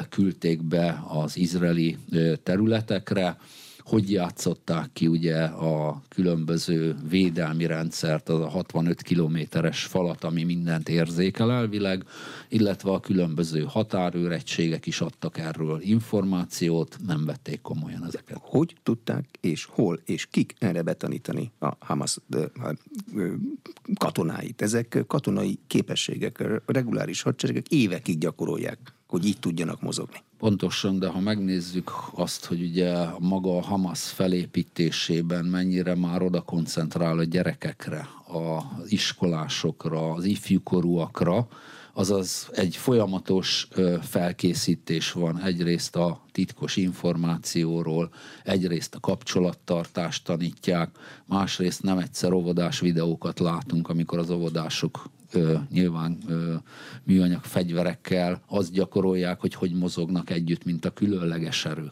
[0.10, 1.98] küldték be az izraeli
[2.44, 3.38] területekre,
[3.86, 10.90] hogy játszották ki ugye a különböző védelmi rendszert, az a 65 kilométeres falat, ami mindent
[10.90, 12.04] érzékel elvileg,
[12.50, 18.38] illetve a különböző határőregységek is adtak erről információt, nem vették komolyan ezeket.
[18.42, 22.18] Hogy tudták és hol és kik erre betanítani a Hamas
[23.98, 24.62] katonáit?
[24.62, 30.18] Ezek katonai képességek, reguláris hadseregek évekig gyakorolják hogy így tudjanak mozogni.
[30.38, 37.18] Pontosan, de ha megnézzük azt, hogy ugye maga a Hamas felépítésében mennyire már oda koncentrál
[37.18, 41.48] a gyerekekre, az iskolásokra, az ifjúkorúakra,
[41.98, 43.68] azaz egy folyamatos
[44.02, 48.10] felkészítés van egyrészt a titkos információról,
[48.44, 50.90] egyrészt a kapcsolattartást tanítják,
[51.26, 55.10] másrészt nem egyszer óvodás videókat látunk, amikor az óvodások
[55.70, 56.18] nyilván
[57.04, 61.92] műanyag fegyverekkel azt gyakorolják, hogy hogy mozognak együtt, mint a különleges erő.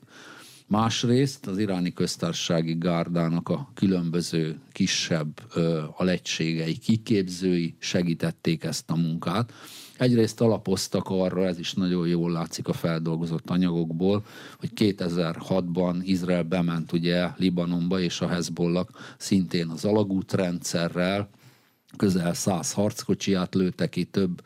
[0.67, 9.53] Másrészt az iráni köztársasági gárdának a különböző kisebb ö, alegységei, kiképzői segítették ezt a munkát.
[9.97, 14.25] Egyrészt alapoztak arra, ez is nagyon jól látszik a feldolgozott anyagokból,
[14.59, 21.29] hogy 2006-ban Izrael bement ugye Libanonba, és a Hezbollah szintén az alagútrendszerrel,
[21.97, 24.41] közel száz harckocsiját lőttek ki, több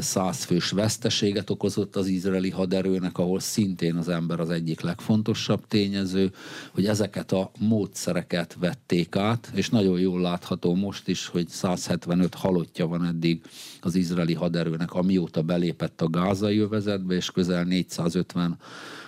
[0.00, 6.32] százfős veszteséget okozott az izraeli haderőnek, ahol szintén az ember az egyik legfontosabb tényező,
[6.70, 12.86] hogy ezeket a módszereket vették át, és nagyon jól látható most is, hogy 175 halottja
[12.86, 13.40] van eddig
[13.80, 18.58] az izraeli haderőnek, amióta belépett a gázai övezetbe, és közel 450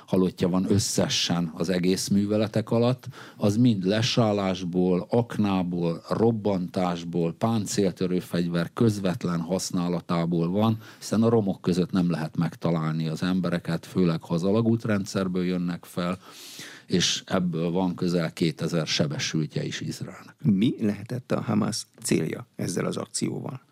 [0.07, 9.41] halottja van összesen az egész műveletek alatt, az mind lesállásból, aknából, robbantásból, páncéltörő fegyver közvetlen
[9.41, 15.45] használatából van, hiszen a romok között nem lehet megtalálni az embereket, főleg ha az alagútrendszerből
[15.45, 16.19] jönnek fel,
[16.87, 20.37] és ebből van közel 2000 sebesültje is Izraelnek.
[20.43, 23.66] Mi lehetett a Hamas célja ezzel az akcióval?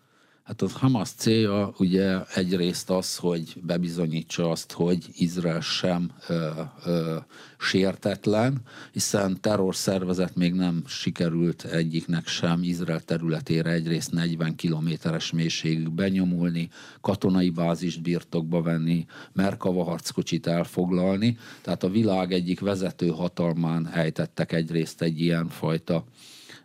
[0.45, 6.49] Hát a Hamas célja ugye egyrészt az, hogy bebizonyítsa azt, hogy Izrael sem ö,
[6.85, 7.15] ö,
[7.57, 16.69] sértetlen, hiszen terrorszervezet még nem sikerült egyiknek sem Izrael területére egyrészt 40 kilométeres mélységig benyomulni,
[17.01, 25.01] katonai bázist birtokba venni, Merkava harckocsit elfoglalni, tehát a világ egyik vezető hatalmán ejtettek egyrészt
[25.01, 26.03] egy ilyen fajta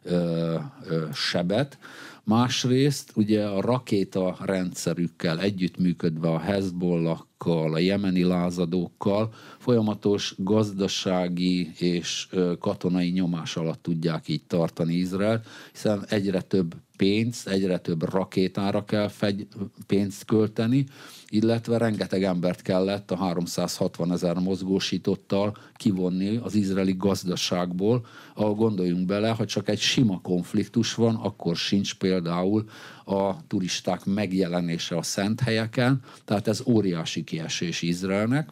[0.02, 1.78] ö, ö, sebet,
[2.24, 12.28] Másrészt ugye a rakéta rendszerükkel együttműködve a Hezbollakkal, a jemeni lázadókkal folyamatos gazdasági és
[12.58, 19.08] katonai nyomás alatt tudják így tartani Izraelt, hiszen egyre több pénzt, egyre több rakétára kell
[19.08, 19.46] fegy,
[19.86, 20.86] pénzt költeni,
[21.28, 29.28] illetve rengeteg embert kellett a 360 ezer mozgósítottal kivonni az izraeli gazdaságból, ahol gondoljunk bele,
[29.28, 32.64] ha csak egy sima konfliktus van, akkor sincs például
[33.04, 38.50] a turisták megjelenése a szent helyeken, tehát ez óriási kiesés Izraelnek.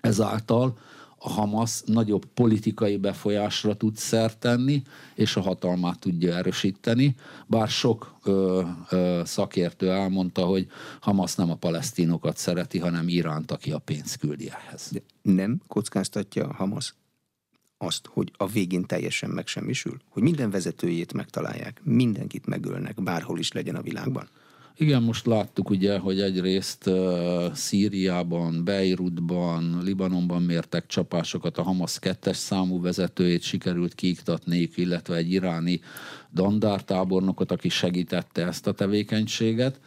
[0.00, 0.78] Ezáltal
[1.22, 4.82] a Hamas nagyobb politikai befolyásra tud szert tenni,
[5.14, 7.14] és a hatalmát tudja erősíteni,
[7.46, 10.66] bár sok ö, ö, szakértő elmondta, hogy
[11.00, 14.88] Hamas nem a palesztinokat szereti, hanem Iránt, aki a pénzt küldi ehhez.
[14.90, 16.94] De nem kockáztatja a Hamas
[17.78, 19.96] azt, hogy a végén teljesen megsemmisül?
[20.08, 24.28] Hogy minden vezetőjét megtalálják, mindenkit megölnek, bárhol is legyen a világban?
[24.76, 32.36] Igen, most láttuk ugye, hogy egyrészt uh, Szíriában, Beirutban, Libanonban mértek csapásokat, a Hamas kettes
[32.36, 35.80] számú vezetőjét sikerült kiiktatniuk, illetve egy iráni
[36.32, 39.80] dandártábornokot, aki segítette ezt a tevékenységet.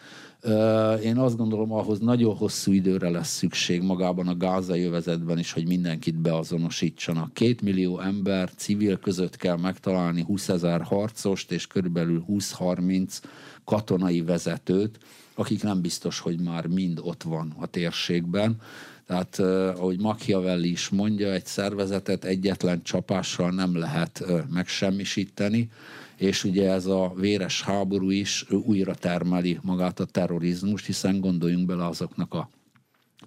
[1.03, 5.67] Én azt gondolom, ahhoz nagyon hosszú időre lesz szükség magában a gázai övezetben is, hogy
[5.67, 7.33] mindenkit beazonosítsanak.
[7.33, 13.21] Két millió ember civil között kell megtalálni 20 ezer harcost és körülbelül 20-30
[13.65, 14.99] katonai vezetőt,
[15.35, 18.61] akik nem biztos, hogy már mind ott van a térségben.
[19.07, 19.39] Tehát,
[19.77, 25.69] ahogy Machiavelli is mondja, egy szervezetet egyetlen csapással nem lehet megsemmisíteni,
[26.15, 31.85] és ugye ez a véres háború is újra termeli magát a terrorizmust, hiszen gondoljunk bele
[31.85, 32.49] azoknak a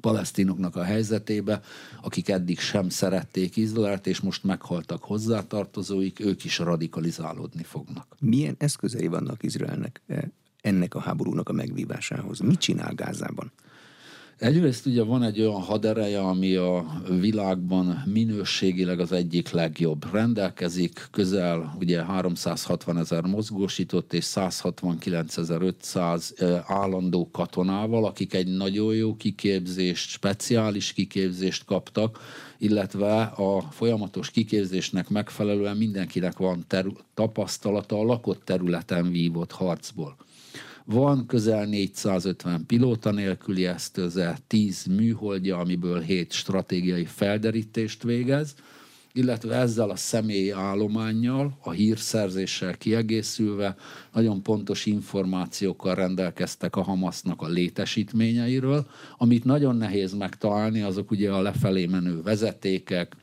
[0.07, 1.61] palesztinoknak a helyzetébe,
[2.03, 8.17] akik eddig sem szerették Izraelt, és most meghaltak hozzátartozóik, ők is radikalizálódni fognak.
[8.21, 10.23] Milyen eszközei vannak Izraelnek eh,
[10.61, 12.39] ennek a háborúnak a megvívásához?
[12.41, 13.53] Mit csinál Gázában?
[14.39, 20.13] Egyrészt ugye van egy olyan hadereje, ami a világban minőségileg az egyik legjobb.
[20.13, 30.09] Rendelkezik közel ugye 360 ezer mozgósított és 169.500 állandó katonával, akik egy nagyon jó kiképzést,
[30.09, 32.19] speciális kiképzést kaptak,
[32.59, 40.17] illetve a folyamatos kiképzésnek megfelelően mindenkinek van terü- tapasztalata a lakott területen vívott harcból.
[40.89, 48.55] Van közel 450 pilóta nélküli eszköze, 10 műholdja, amiből 7 stratégiai felderítést végez,
[49.13, 53.77] illetve ezzel a személyi állományjal, a hírszerzéssel kiegészülve
[54.13, 58.87] nagyon pontos információkkal rendelkeztek a Hamasznak a létesítményeiről,
[59.19, 63.17] amit nagyon nehéz megtalálni, azok ugye a lefelé menő vezetékek,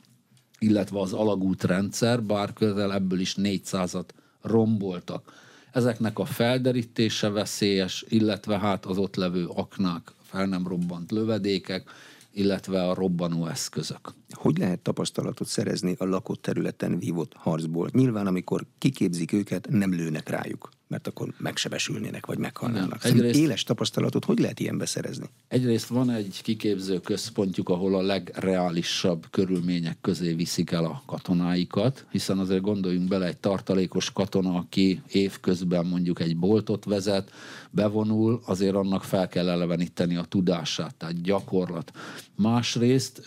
[0.58, 4.08] illetve az alagútrendszer, bár közel ebből is 400-at
[4.42, 5.43] romboltak
[5.74, 11.90] ezeknek a felderítése veszélyes, illetve hát az ott levő aknák, fel nem robbant lövedékek,
[12.32, 14.14] illetve a robbanó eszközök.
[14.30, 17.88] Hogy lehet tapasztalatot szerezni a lakott területen vívott harcból?
[17.92, 23.02] Nyilván, amikor kiképzik őket, nem lőnek rájuk mert akkor megsebesülnének, vagy meghalnának.
[23.02, 23.12] Nem.
[23.12, 25.26] Egyrészt, éles tapasztalatot hogy lehet ilyen beszerezni?
[25.48, 32.38] Egyrészt van egy kiképző központjuk, ahol a legreálisabb körülmények közé viszik el a katonáikat, hiszen
[32.38, 37.30] azért gondoljunk bele egy tartalékos katona, aki évközben mondjuk egy boltot vezet,
[37.70, 41.92] bevonul, azért annak fel kell eleveníteni a tudását, tehát gyakorlat.
[42.36, 43.18] Másrészt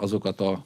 [0.00, 0.64] azokat a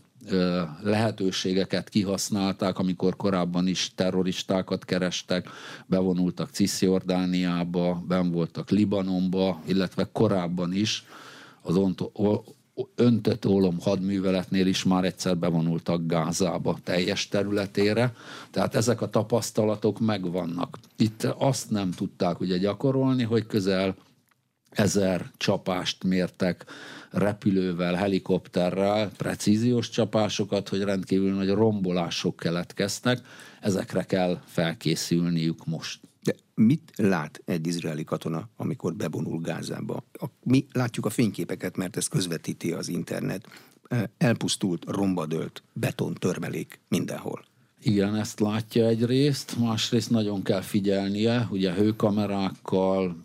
[0.83, 5.49] lehetőségeket kihasználták, amikor korábban is terroristákat kerestek,
[5.87, 11.05] bevonultak Cisziordániába, ben voltak Libanonba, illetve korábban is
[11.63, 11.81] az
[12.95, 18.13] öntött ólom hadműveletnél is már egyszer bevonultak Gázába teljes területére,
[18.51, 20.79] tehát ezek a tapasztalatok megvannak.
[20.97, 23.95] Itt azt nem tudták ugye gyakorolni, hogy közel
[24.71, 26.65] ezer csapást mértek
[27.11, 33.21] repülővel, helikopterrel, precíziós csapásokat, hogy rendkívül nagy rombolások keletkeztek,
[33.61, 36.01] ezekre kell felkészülniük most.
[36.23, 40.05] De mit lát egy izraeli katona, amikor bevonul Gázába?
[40.43, 43.47] Mi látjuk a fényképeket, mert ez közvetíti az internet.
[44.19, 47.45] Elpusztult, rombadölt, beton törmelék mindenhol.
[47.83, 53.17] Igen, ezt látja egyrészt, másrészt nagyon kell figyelnie, ugye hőkamerákkal,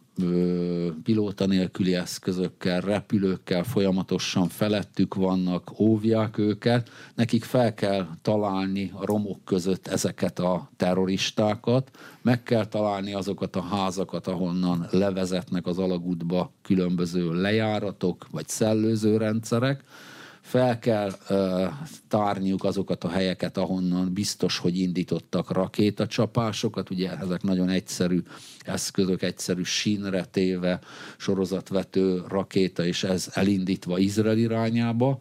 [1.04, 9.46] pilóta nélküli eszközökkel, repülőkkel folyamatosan felettük vannak, óvják őket, nekik fel kell találni a romok
[9.46, 17.42] között ezeket a terroristákat, meg kell találni azokat a házakat, ahonnan levezetnek az alagútba különböző
[17.42, 19.84] lejáratok vagy szellőző rendszerek,
[20.46, 21.68] fel kell uh,
[22.08, 28.22] tárniuk azokat a helyeket, ahonnan biztos, hogy indítottak rakétacsapásokat, ugye ezek nagyon egyszerű
[28.60, 30.80] eszközök, egyszerű sínre téve
[31.18, 35.20] sorozatvető rakéta, és ez elindítva Izrael irányába.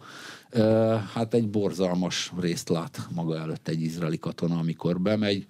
[0.52, 5.46] Uh, hát egy borzalmas részt lát maga előtt egy izraeli katona, amikor bemegy,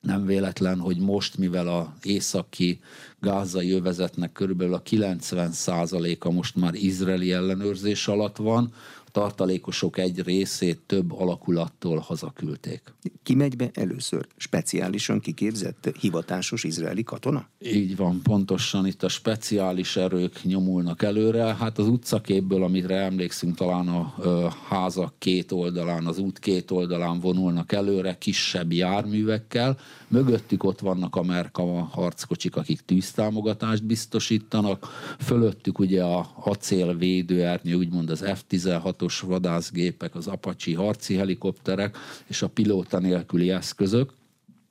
[0.00, 2.80] Nem véletlen, hogy most, mivel a északi
[3.20, 8.72] gázai övezetnek körülbelül a 90%-a most már izraeli ellenőrzés alatt van,
[9.16, 12.82] tartalékosok egy részét több alakulattól hazaküldték.
[13.22, 14.26] Ki megy be először?
[14.36, 17.48] Speciálisan kiképzett hivatásos izraeli katona?
[17.58, 21.54] Így van, pontosan itt a speciális erők nyomulnak előre.
[21.54, 27.20] Hát az utcaképből, amire emlékszünk, talán a ö, házak két oldalán, az út két oldalán
[27.20, 29.78] vonulnak előre, kisebb járművekkel.
[30.08, 34.86] Mögöttük ott vannak a Merkava harckocsik, akik tűztámogatást biztosítanak.
[35.18, 41.96] Fölöttük ugye a acél védőernyő, úgymond az F-16 járatos vadászgépek, az Apache harci helikopterek
[42.26, 44.12] és a pilóta nélküli eszközök,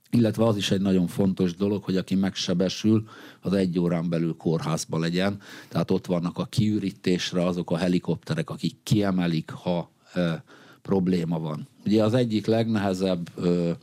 [0.09, 3.07] illetve az is egy nagyon fontos dolog, hogy aki megsebesül,
[3.41, 5.39] az egy órán belül kórházba legyen.
[5.67, 10.43] Tehát ott vannak a kiürítésre azok a helikopterek, akik kiemelik, ha e,
[10.81, 11.67] probléma van.
[11.85, 13.77] Ugye az egyik legnehezebb e,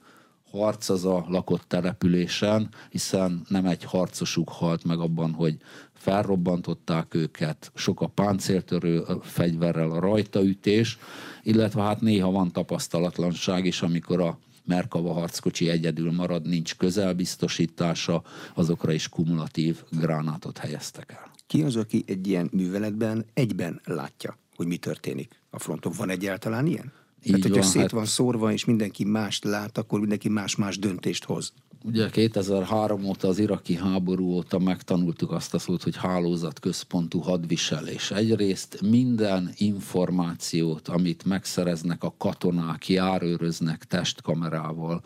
[0.52, 5.56] harc az a lakott településen, hiszen nem egy harcosuk halt meg abban, hogy
[5.92, 10.98] felrobbantották őket, sok a páncéltörő fegyverrel a rajtaütés,
[11.42, 18.22] illetve hát néha van tapasztalatlanság is, amikor a Merkava harckocsi egyedül marad, nincs közelbiztosítása,
[18.54, 21.30] azokra is kumulatív gránátot helyeztek el.
[21.46, 25.92] Ki az, aki egy ilyen műveletben egyben látja, hogy mi történik a fronton?
[25.96, 26.92] Van egyáltalán ilyen?
[27.24, 27.90] Így Tehát, hogyha van, szét hát...
[27.90, 31.52] van szórva, és mindenki mást lát, akkor mindenki más-más döntést hoz.
[31.84, 38.10] Ugye 2003 óta, az iraki háború óta megtanultuk azt a szót, hogy hálózatközpontú hadviselés.
[38.10, 45.02] Egyrészt minden információt, amit megszereznek a katonák, járőröznek testkamerával,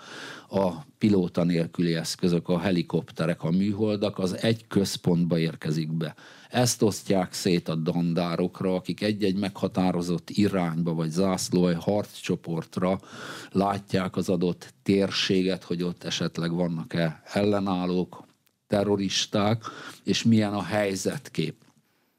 [0.49, 6.15] a pilóta nélküli eszközök, a helikopterek, a műholdak, az egy központba érkezik be.
[6.51, 13.01] Ezt osztják szét a dandárokra, akik egy-egy meghatározott irányba vagy zászlóaj harccsoportra
[13.53, 18.25] látják az adott térséget, hogy ott esetleg vannak-e ellenállók,
[18.67, 19.65] terroristák,
[20.05, 21.55] és milyen a helyzetkép.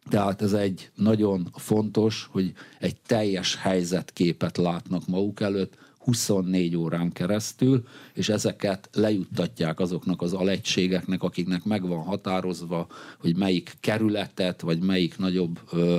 [0.09, 7.83] Tehát ez egy nagyon fontos, hogy egy teljes helyzetképet látnak maguk előtt, 24 órán keresztül,
[8.13, 12.87] és ezeket lejuttatják azoknak az alegységeknek, akiknek meg van határozva,
[13.19, 15.97] hogy melyik kerületet, vagy melyik nagyobb ö,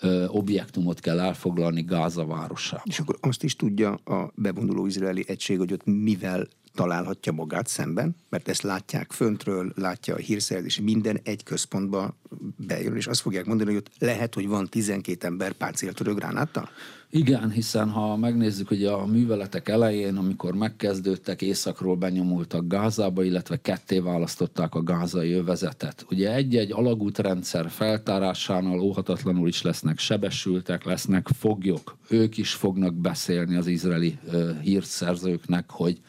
[0.00, 2.84] ö, objektumot kell elfoglalni Gáza városában.
[2.88, 8.16] És akkor azt is tudja a bevonuló izraeli egység, hogy ott mivel találhatja magát szemben,
[8.28, 12.16] mert ezt látják föntről, látja a hírszerzés, minden egy központba
[12.56, 16.68] bejön, és azt fogják mondani, hogy ott lehet, hogy van 12 ember páncéltörő gránáttal?
[17.10, 23.98] Igen, hiszen ha megnézzük, hogy a műveletek elején, amikor megkezdődtek, északról benyomultak Gázába, illetve ketté
[23.98, 26.06] választották a gázai övezetet.
[26.10, 31.96] Ugye egy-egy alagútrendszer feltárásánál óhatatlanul is lesznek sebesültek, lesznek foglyok.
[32.08, 36.00] Ők is fognak beszélni az izraeli uh, hírszerzőknek, hogy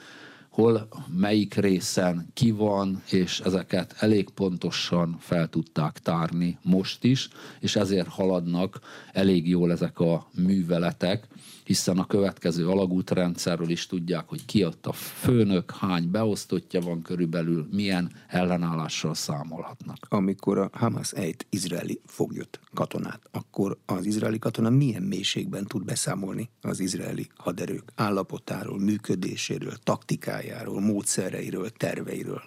[0.55, 7.29] hol, melyik részen ki van, és ezeket elég pontosan fel tudták tárni most is,
[7.59, 8.79] és ezért haladnak
[9.13, 11.27] elég jól ezek a műveletek,
[11.65, 18.11] hiszen a következő alagútrendszerről is tudják, hogy ki a főnök, hány beosztottja van körülbelül, milyen
[18.27, 19.97] ellenállással számolhatnak.
[20.09, 26.49] Amikor a Hamas ejt izraeli foglyot katonát, akkor az izraeli katona milyen mélységben tud beszámolni
[26.61, 32.41] az izraeli haderők állapotáról, működéséről, taktikájáról, módszereiről, terveiről?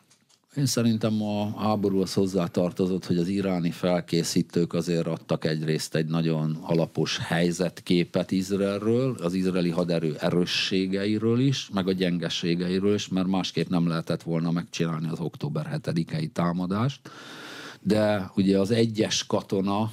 [0.57, 7.19] Én szerintem a háborúhoz hozzátartozott, hogy az iráni felkészítők azért adtak egyrészt egy nagyon alapos
[7.19, 14.23] helyzetképet Izraelről, az izraeli haderő erősségeiről is, meg a gyengeségeiről is, mert másképp nem lehetett
[14.23, 17.11] volna megcsinálni az október 7-i támadást
[17.89, 19.91] de ugye az egyes katona,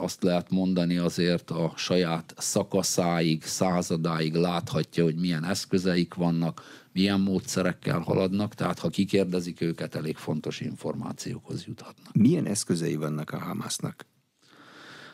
[0.00, 7.98] azt lehet mondani azért a saját szakaszáig, századáig láthatja, hogy milyen eszközeik vannak, milyen módszerekkel
[7.98, 12.14] haladnak, tehát ha kikérdezik őket, elég fontos információkhoz juthatnak.
[12.14, 14.06] Milyen eszközei vannak a Hamasnak?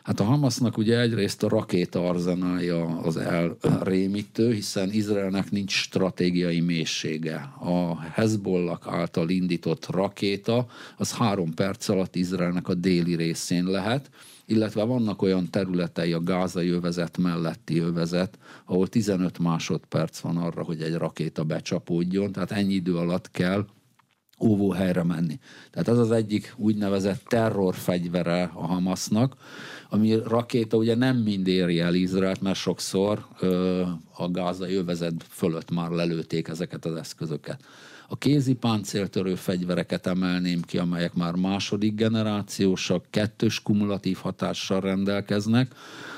[0.05, 7.35] Hát a Hamasnak ugye egyrészt a rakéta arzenálja az elrémítő, hiszen Izraelnek nincs stratégiai mélysége.
[7.59, 14.09] A Hezbollah által indított rakéta az három perc alatt Izraelnek a déli részén lehet,
[14.45, 20.81] illetve vannak olyan területei a gázai övezet melletti övezet, ahol 15 másodperc van arra, hogy
[20.81, 23.65] egy rakéta becsapódjon, tehát ennyi idő alatt kell
[24.39, 25.39] óvóhelyre menni.
[25.71, 29.35] Tehát ez az egyik úgynevezett terrorfegyvere a Hamasnak,
[29.89, 33.81] ami rakéta ugye nem mind éri el Izraelt, mert sokszor ö,
[34.13, 37.63] a gázai övezet fölött már lelőtték ezeket az eszközöket.
[38.07, 45.75] A kézi páncéltörő fegyvereket emelném ki, amelyek már második generációsak, kettős kumulatív hatással rendelkeznek,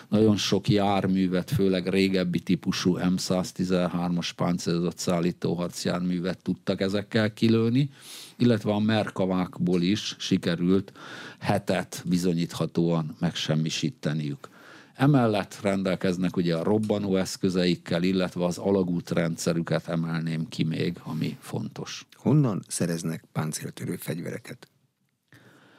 [0.10, 7.90] nagyon sok járművet, főleg régebbi típusú M113-as páncélozott szállító harcjárművet tudtak ezekkel kilőni,
[8.38, 10.92] illetve a merkavákból is sikerült
[11.40, 14.50] hetet bizonyíthatóan megsemmisíteniük.
[14.96, 22.06] Emellett rendelkeznek ugye a robbanó eszközeikkel, illetve az alagútrendszerüket emelném ki még, ami fontos.
[22.14, 24.68] Honnan szereznek páncéltörő fegyvereket?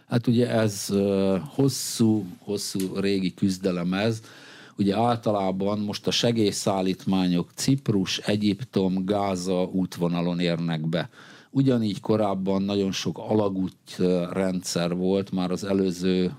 [0.09, 0.93] Hát ugye ez
[1.45, 4.21] hosszú, hosszú régi küzdelem ez.
[4.77, 11.09] Ugye általában most a segélyszállítmányok Ciprus, Egyiptom, Gáza útvonalon érnek be.
[11.51, 13.97] Ugyanígy korábban nagyon sok alagút
[14.31, 16.33] rendszer volt már az előző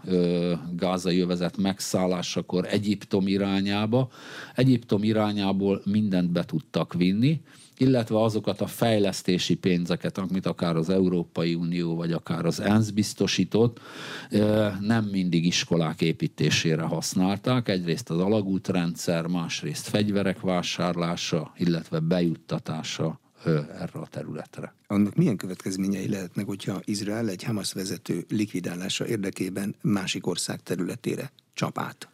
[0.75, 4.09] gázai jövezet megszállásakor Egyiptom irányába.
[4.55, 7.41] Egyiptom irányából mindent be tudtak vinni,
[7.79, 13.79] illetve azokat a fejlesztési pénzeket, amit akár az Európai Unió, vagy akár az ENSZ biztosított,
[14.79, 17.69] nem mindig iskolák építésére használták.
[17.69, 24.73] Egyrészt az alagútrendszer, másrészt fegyverek vásárlása, illetve bejuttatása erre a területre.
[24.87, 31.79] Annak milyen következményei lehetnek, hogyha Izrael egy Hamas vezető likvidálása érdekében másik ország területére csap
[31.79, 32.09] át?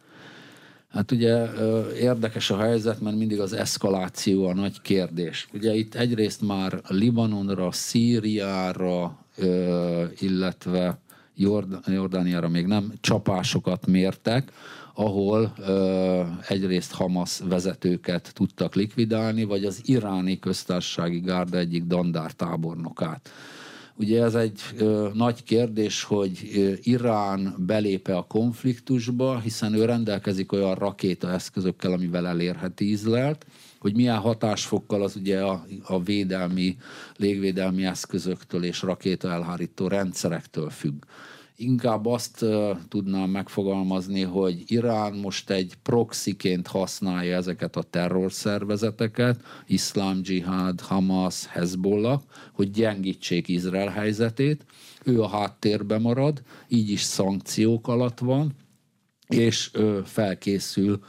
[0.88, 1.46] Hát ugye
[1.92, 5.48] érdekes a helyzet, mert mindig az eszkaláció a nagy kérdés.
[5.52, 9.18] Ugye itt egyrészt már Libanonra, Szíriára,
[10.18, 11.00] illetve
[11.86, 14.52] Jordániára még nem csapásokat mértek,
[14.94, 15.54] ahol
[16.48, 23.30] egyrészt Hamas vezetőket tudtak likvidálni, vagy az iráni köztársasági gárda egyik dandár tábornokát.
[23.98, 30.52] Ugye ez egy ö, nagy kérdés, hogy ö, Irán belépe a konfliktusba, hiszen ő rendelkezik
[30.52, 33.46] olyan rakétaeszközökkel, amivel elérheti Izraelt,
[33.78, 36.76] hogy milyen hatásfokkal az ugye a, a védelmi,
[37.16, 41.04] légvédelmi eszközöktől és rakéta elhárító rendszerektől függ.
[41.58, 42.44] Inkább azt
[42.88, 52.20] tudnám megfogalmazni, hogy Irán most egy proxiként használja ezeket a terrorszervezeteket, Iszlám Dzsihád, Hamas, Hezbollah,
[52.52, 54.64] hogy gyengítsék Izrael helyzetét.
[55.04, 58.54] Ő a háttérbe marad, így is szankciók alatt van,
[59.28, 59.70] és
[60.04, 61.00] felkészül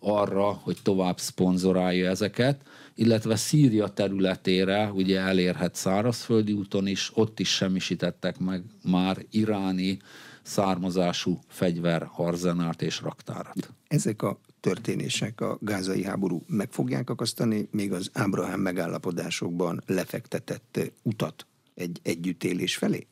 [0.00, 2.62] arra, hogy tovább szponzorálja ezeket
[3.02, 9.98] illetve Szíria területére ugye elérhet szárazföldi úton is, ott is semmisítettek meg már iráni
[10.42, 13.72] származású fegyver, arzenált és raktárat.
[13.88, 21.46] Ezek a történések a gázai háború meg fogják akasztani még az Ábrahám megállapodásokban lefektetett utat
[21.74, 23.06] egy együttélés felé?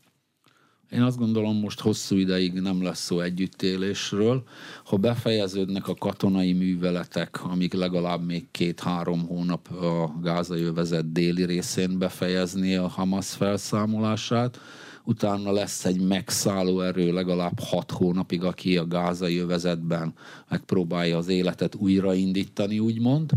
[0.90, 4.42] Én azt gondolom, most hosszú ideig nem lesz szó együttélésről.
[4.84, 11.98] Ha befejeződnek a katonai műveletek, amik legalább még két-három hónap a gázai övezet déli részén
[11.98, 14.60] befejezni a Hamas felszámolását,
[15.04, 20.14] utána lesz egy megszálló erő legalább hat hónapig, aki a gázai övezetben
[20.48, 23.30] megpróbálja az életet újraindítani, úgymond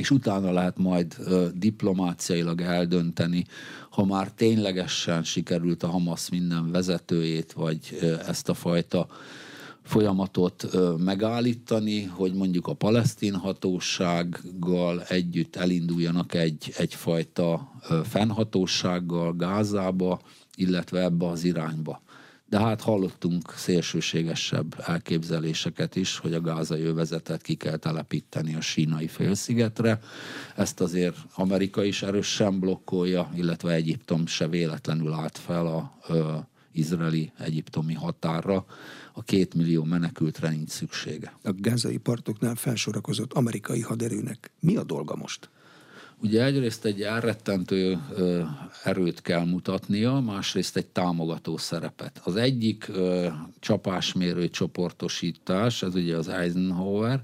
[0.00, 1.16] és utána lehet majd
[1.54, 3.44] diplomáciailag eldönteni,
[3.90, 9.06] ha már ténylegesen sikerült a Hamas minden vezetőjét, vagy ezt a fajta
[9.82, 10.66] folyamatot
[10.98, 17.72] megállítani, hogy mondjuk a palesztin hatósággal együtt elinduljanak egy, egyfajta
[18.04, 20.20] fennhatósággal Gázába,
[20.56, 22.02] illetve ebbe az irányba.
[22.50, 29.06] De hát hallottunk szélsőségesebb elképzeléseket is, hogy a gázai övezetet ki kell telepíteni a sínai
[29.06, 30.00] félszigetre.
[30.56, 36.36] Ezt azért Amerika is erősen blokkolja, illetve Egyiptom se véletlenül állt fel a ö,
[36.72, 38.64] izraeli-egyiptomi határra.
[39.12, 41.32] A két millió menekültre nincs szüksége.
[41.42, 45.50] A gázai partoknál felsorakozott amerikai haderőnek mi a dolga most?
[46.22, 47.98] Ugye egyrészt egy elrettentő
[48.84, 52.20] erőt kell mutatnia, másrészt egy támogató szerepet.
[52.24, 52.90] Az egyik
[53.58, 57.20] csapásmérő csoportosítás, ez ugye az Eisenhower,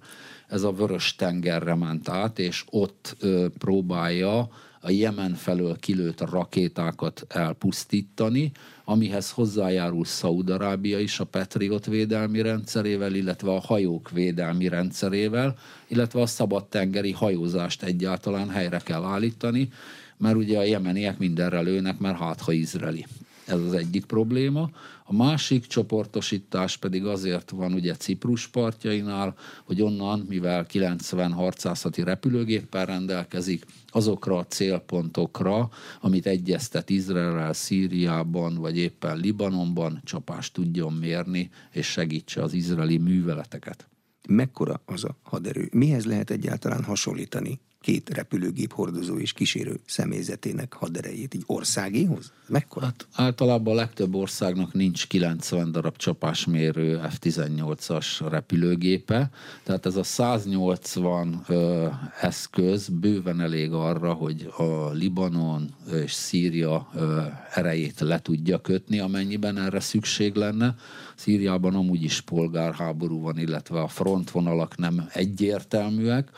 [0.49, 3.17] ez a vörös tengerre ment át, és ott
[3.59, 4.49] próbálja
[4.87, 8.53] a Jemen felől kilőtt rakétákat elpusztítani,
[8.85, 15.57] amihez hozzájárul Szaudarábia is a Patriot védelmi rendszerével, illetve a hajók védelmi rendszerével,
[15.87, 19.69] illetve a szabadtengeri hajózást egyáltalán helyre kell állítani,
[20.17, 23.07] mert ugye a jemeniek mindenre lőnek, mert hát ha izraeli.
[23.47, 24.71] Ez az egyik probléma.
[25.05, 29.35] A másik csoportosítás pedig azért van ugye Ciprus partjainál,
[29.65, 35.69] hogy onnan, mivel 90 harcászati repülőgéppel rendelkezik, azokra a célpontokra,
[36.01, 43.89] amit egyeztet Izrael, Szíriában, vagy éppen Libanonban csapást tudjon mérni, és segítse az izraeli műveleteket.
[44.29, 45.69] Mekkora az a haderő?
[45.73, 52.33] Mihez lehet egyáltalán hasonlítani két repülőgép hordozó és kísérő személyzetének haderejét, így országéhoz?
[52.49, 52.87] Mekkora?
[52.87, 59.31] Hát általában a legtöbb országnak nincs 90 darab csapásmérő F-18-as repülőgépe,
[59.63, 61.87] tehát ez a 180 ö,
[62.21, 67.21] eszköz bőven elég arra, hogy a Libanon és Szíria ö,
[67.55, 70.75] erejét le tudja kötni, amennyiben erre szükség lenne.
[71.17, 76.31] Szíriában amúgy is polgárháború van, illetve a frontvonalak nem egyértelműek,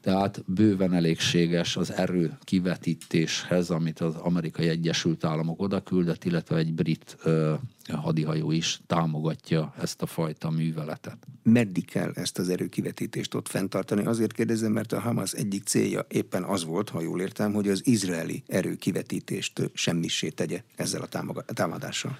[0.00, 6.74] tehát bőven elégséges az erő kivetítéshez, amit az amerikai Egyesült Államok oda küldött, illetve egy
[6.74, 7.54] brit ö,
[7.92, 11.16] hadihajó is támogatja ezt a fajta műveletet.
[11.42, 14.04] Meddig kell ezt az erőkivetítést ott fenntartani?
[14.04, 17.86] Azért kérdezem, mert a Hamas egyik célja éppen az volt, ha jól értem, hogy az
[17.86, 22.18] izraeli erőkivetítést semmisé tegye ezzel a támadással.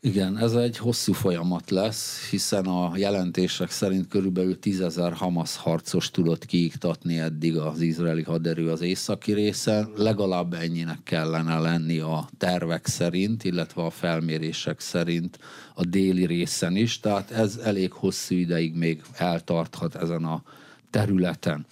[0.00, 6.44] Igen, ez egy hosszú folyamat lesz, hiszen a jelentések szerint körülbelül tízezer Hamas harcos tudott
[6.44, 9.90] kiiktatni eddig az izraeli haderő az északi részen.
[9.96, 15.38] Legalább ennyinek kellene lenni a tervek szerint, illetve a felmérések szerint
[15.74, 20.42] a déli részen is, tehát ez elég hosszú ideig még eltarthat ezen a
[20.90, 21.66] területen.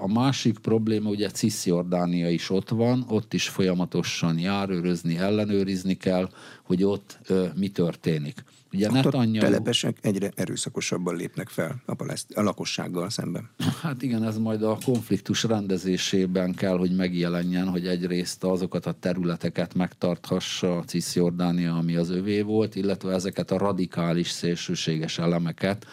[0.00, 6.28] A másik probléma, ugye Cisziordánia is ott van, ott is folyamatosan járőrözni, ellenőrizni kell,
[6.62, 7.18] hogy ott
[7.54, 8.44] mi történik.
[8.72, 9.46] Ugye ott Netanyahu...
[9.46, 12.30] a telepesek egyre erőszakosabban lépnek fel a, paleszt...
[12.32, 13.50] a lakossággal szemben.
[13.82, 19.74] Hát igen, ez majd a konfliktus rendezésében kell, hogy megjelenjen, hogy egyrészt azokat a területeket
[19.74, 25.86] megtarthassa a Cisziordánia, ami az övé volt, illetve ezeket a radikális szélsőséges elemeket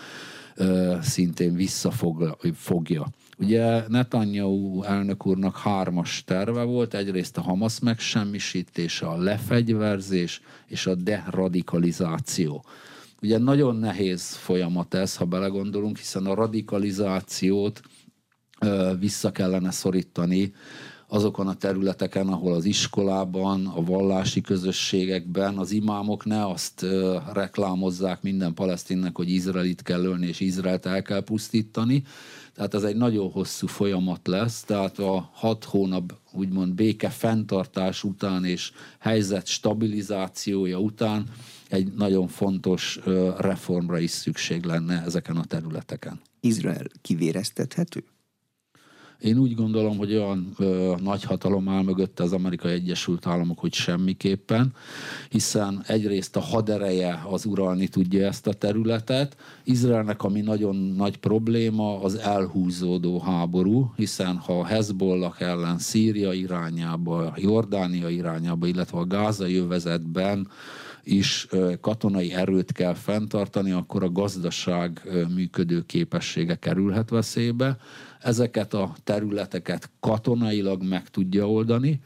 [0.55, 2.37] ö, szintén visszafogja.
[3.41, 10.95] Ugye Netanyahu elnök úrnak hármas terve volt, egyrészt a Hamas megsemmisítése, a lefegyverzés és a
[10.95, 12.65] deradikalizáció.
[13.21, 17.81] Ugye nagyon nehéz folyamat ez, ha belegondolunk, hiszen a radikalizációt
[18.99, 20.53] vissza kellene szorítani
[21.11, 26.85] azokon a területeken, ahol az iskolában, a vallási közösségekben az imámok ne azt
[27.33, 32.03] reklámozzák minden palesztinnek, hogy Izraelit kell ölni és Izraelt el kell pusztítani,
[32.53, 38.45] tehát ez egy nagyon hosszú folyamat lesz, tehát a hat hónap úgymond béke fenntartás után
[38.45, 41.23] és helyzet stabilizációja után
[41.69, 42.99] egy nagyon fontos
[43.37, 46.19] reformra is szükség lenne ezeken a területeken.
[46.39, 48.03] Izrael kivéreztethető?
[49.19, 53.73] Én úgy gondolom, hogy olyan ö, nagy hatalom áll mögötte az Amerikai Egyesült Államok, hogy
[53.73, 54.73] semmiképpen,
[55.29, 59.37] hiszen egyrészt a hadereje az uralni tudja ezt a területet.
[59.63, 68.09] Izraelnek, ami nagyon nagy probléma, az elhúzódó háború, hiszen ha Hezbollah ellen Szíria irányába, Jordánia
[68.09, 70.47] irányába, illetve a gázai övezetben
[71.03, 71.47] is
[71.81, 75.01] katonai erőt kell fenntartani, akkor a gazdaság
[75.35, 77.77] működő képessége kerülhet veszélybe
[78.19, 81.99] ezeket a területeket katonailag meg tudja oldani.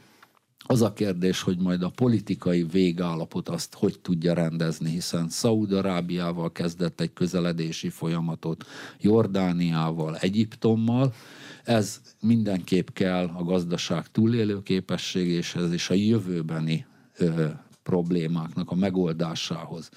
[0.65, 7.01] Az a kérdés, hogy majd a politikai végállapot azt hogy tudja rendezni, hiszen Szaúd-Arábiával kezdett
[7.01, 8.65] egy közeledési folyamatot,
[8.99, 11.13] Jordániával, Egyiptommal,
[11.63, 16.85] ez mindenképp kell a gazdaság túlélő képességéshez és a jövőbeni
[17.17, 17.47] ö,
[17.83, 19.89] problémáknak a megoldásához.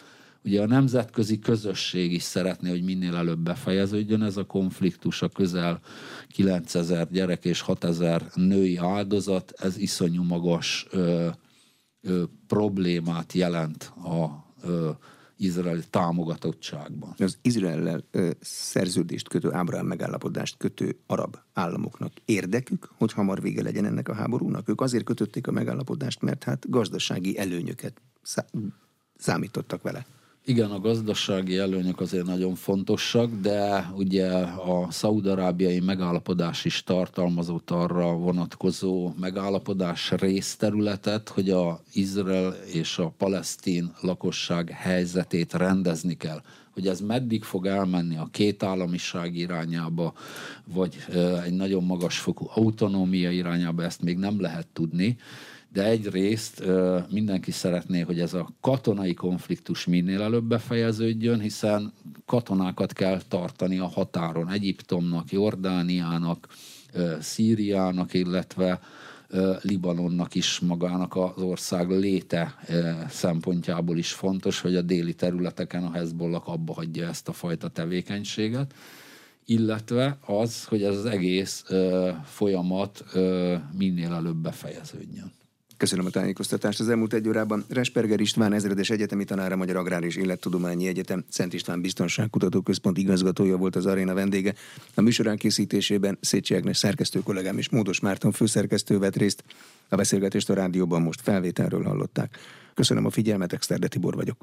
[0.46, 5.80] Ugye a nemzetközi közösség is szeretné, hogy minél előbb befejeződjön ez a konfliktus, a közel
[6.28, 11.28] 9000 gyerek és 6000 női áldozat, ez iszonyú magas ö,
[12.00, 14.90] ö, problémát jelent a ö,
[15.36, 17.14] izraeli támogatottságban.
[17.18, 23.84] Az Izraellel ö, szerződést kötő, Ábrahám megállapodást kötő arab államoknak érdekük, hogy hamar vége legyen
[23.84, 24.68] ennek a háborúnak?
[24.68, 28.02] Ők azért kötötték a megállapodást, mert hát gazdasági előnyöket
[29.16, 30.06] számítottak vele.
[30.48, 38.12] Igen, a gazdasági előnyök azért nagyon fontosak, de ugye a szaudarábiai megállapodás is tartalmazott arra
[38.12, 46.42] vonatkozó megállapodás részterületet, hogy a Izrael és a palesztin lakosság helyzetét rendezni kell.
[46.70, 50.14] Hogy ez meddig fog elmenni a két államiság irányába,
[50.64, 50.96] vagy
[51.44, 55.16] egy nagyon magas fokú autonómia irányába, ezt még nem lehet tudni
[55.76, 56.62] de egyrészt
[57.10, 61.92] mindenki szeretné, hogy ez a katonai konfliktus minél előbb befejeződjön, hiszen
[62.26, 66.48] katonákat kell tartani a határon Egyiptomnak, Jordániának,
[67.20, 68.80] Szíriának, illetve
[69.60, 72.54] Libanonnak is magának az ország léte
[73.08, 78.74] szempontjából is fontos, hogy a déli területeken a Hezbollah abba hagyja ezt a fajta tevékenységet
[79.48, 81.64] illetve az, hogy ez az egész
[82.24, 83.04] folyamat
[83.72, 85.32] minél előbb befejeződjön.
[85.76, 86.80] Köszönöm a tájékoztatást.
[86.80, 91.52] Az elmúlt egy órában Resperger István ezredes egyetemi tanára, Magyar Agrár és Élettudományi Egyetem Szent
[91.52, 94.54] István Biztonságkutató Központ igazgatója volt az aréna vendége.
[94.94, 99.44] A műsor készítésében Szécsi Ágnes szerkesztő kollégám és Módos Márton főszerkesztő vett részt.
[99.88, 102.38] A beszélgetést a rádióban most felvételről hallották.
[102.74, 104.38] Köszönöm a figyelmet, Exterde Tibor vagyok.